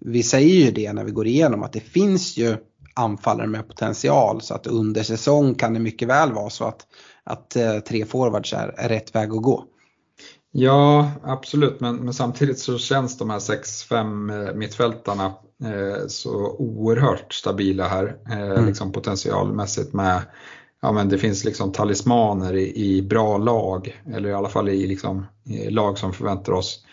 [0.00, 2.56] vi säger ju det när vi går igenom att det finns ju
[2.94, 6.86] anfallare med potential så att under säsong kan det mycket väl vara så att,
[7.24, 9.64] att tre forwards är rätt väg att gå.
[10.52, 15.24] Ja, absolut, men, men samtidigt så känns de här 6-5 mittfältarna
[15.64, 18.66] eh, så oerhört stabila här, eh, mm.
[18.66, 20.22] liksom potentialmässigt med
[20.82, 24.86] ja, men det finns liksom talismaner i, i bra lag, eller i alla fall i,
[24.86, 26.84] liksom, i lag som förväntar oss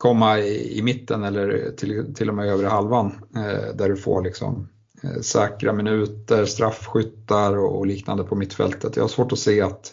[0.00, 4.22] komma i, i mitten eller till, till och med över halvan eh, där du får
[4.22, 4.68] liksom,
[5.02, 8.96] eh, säkra minuter, straffskyttar och, och, liknande på mittfältet.
[8.96, 9.92] Jag har svårt att se att,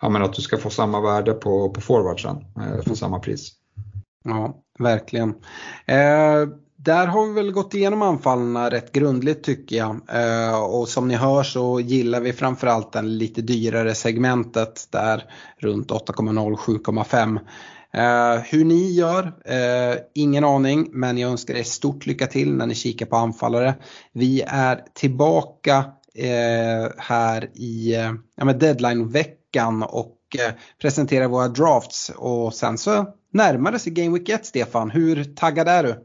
[0.00, 3.52] ja, men att du ska få samma värde på, på forwardsen eh, för samma pris.
[4.24, 5.28] Ja, verkligen.
[5.86, 10.00] Eh, där har vi väl gått igenom anfallarna rätt grundligt tycker jag.
[10.12, 15.24] Eh, och som ni hör så gillar vi framförallt den lite dyrare segmentet där
[15.58, 17.38] runt 8,0-7,5.
[17.92, 22.66] Eh, hur ni gör, eh, ingen aning men jag önskar er stort lycka till när
[22.66, 23.74] ni kikar på anfallare.
[24.12, 25.84] Vi är tillbaka
[26.96, 27.96] här i
[28.36, 29.37] ja, deadline-veckan
[29.88, 34.90] och eh, presenterar våra drafts och sen så närmar det sig Game Week 1 Stefan.
[34.90, 36.04] Hur taggad är du?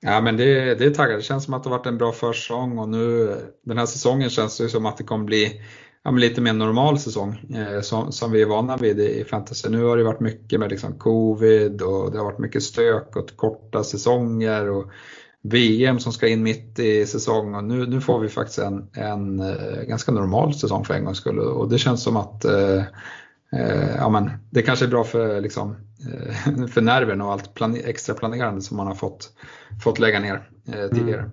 [0.00, 1.18] Ja men det, det är taggad.
[1.18, 4.30] Det känns som att det har varit en bra försäsong och nu den här säsongen
[4.30, 5.60] känns det som att det kommer bli
[6.02, 9.68] ja, lite mer normal säsong eh, som, som, vi är vana vid i fantasy.
[9.68, 13.36] Nu har det varit mycket med liksom covid och det har varit mycket stök och
[13.36, 14.90] korta säsonger och
[15.48, 19.40] VM som ska in mitt i säsong och nu, nu får vi faktiskt en, en
[19.40, 22.82] eh, ganska normal säsong för en gångs skull och det känns som att eh,
[23.52, 27.76] eh ja, men det kanske är bra för liksom, Eh, för nerven och allt plan
[27.84, 29.32] extra planerande som man har fått,
[29.84, 31.20] fått lägga ner eh, tidigare.
[31.20, 31.32] Mm.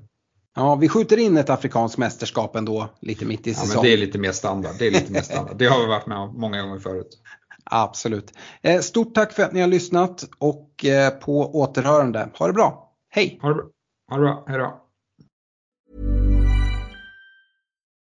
[0.55, 3.75] Ja, vi skjuter in ett afrikanskt mästerskap ändå lite mitt i säsongen.
[3.75, 4.71] Ja, det är lite mer standard.
[4.79, 5.57] Det, är lite mer standard.
[5.57, 7.17] det har vi varit med om många gånger förut.
[7.63, 8.33] Absolut.
[8.61, 10.85] Eh, stort tack för att ni har lyssnat och
[11.21, 12.29] på återhörande.
[12.39, 12.91] Ha det bra.
[13.09, 13.39] Hej!
[13.41, 13.65] Ha det bra.
[14.13, 14.73] အဲ့တော့အဲ့တော့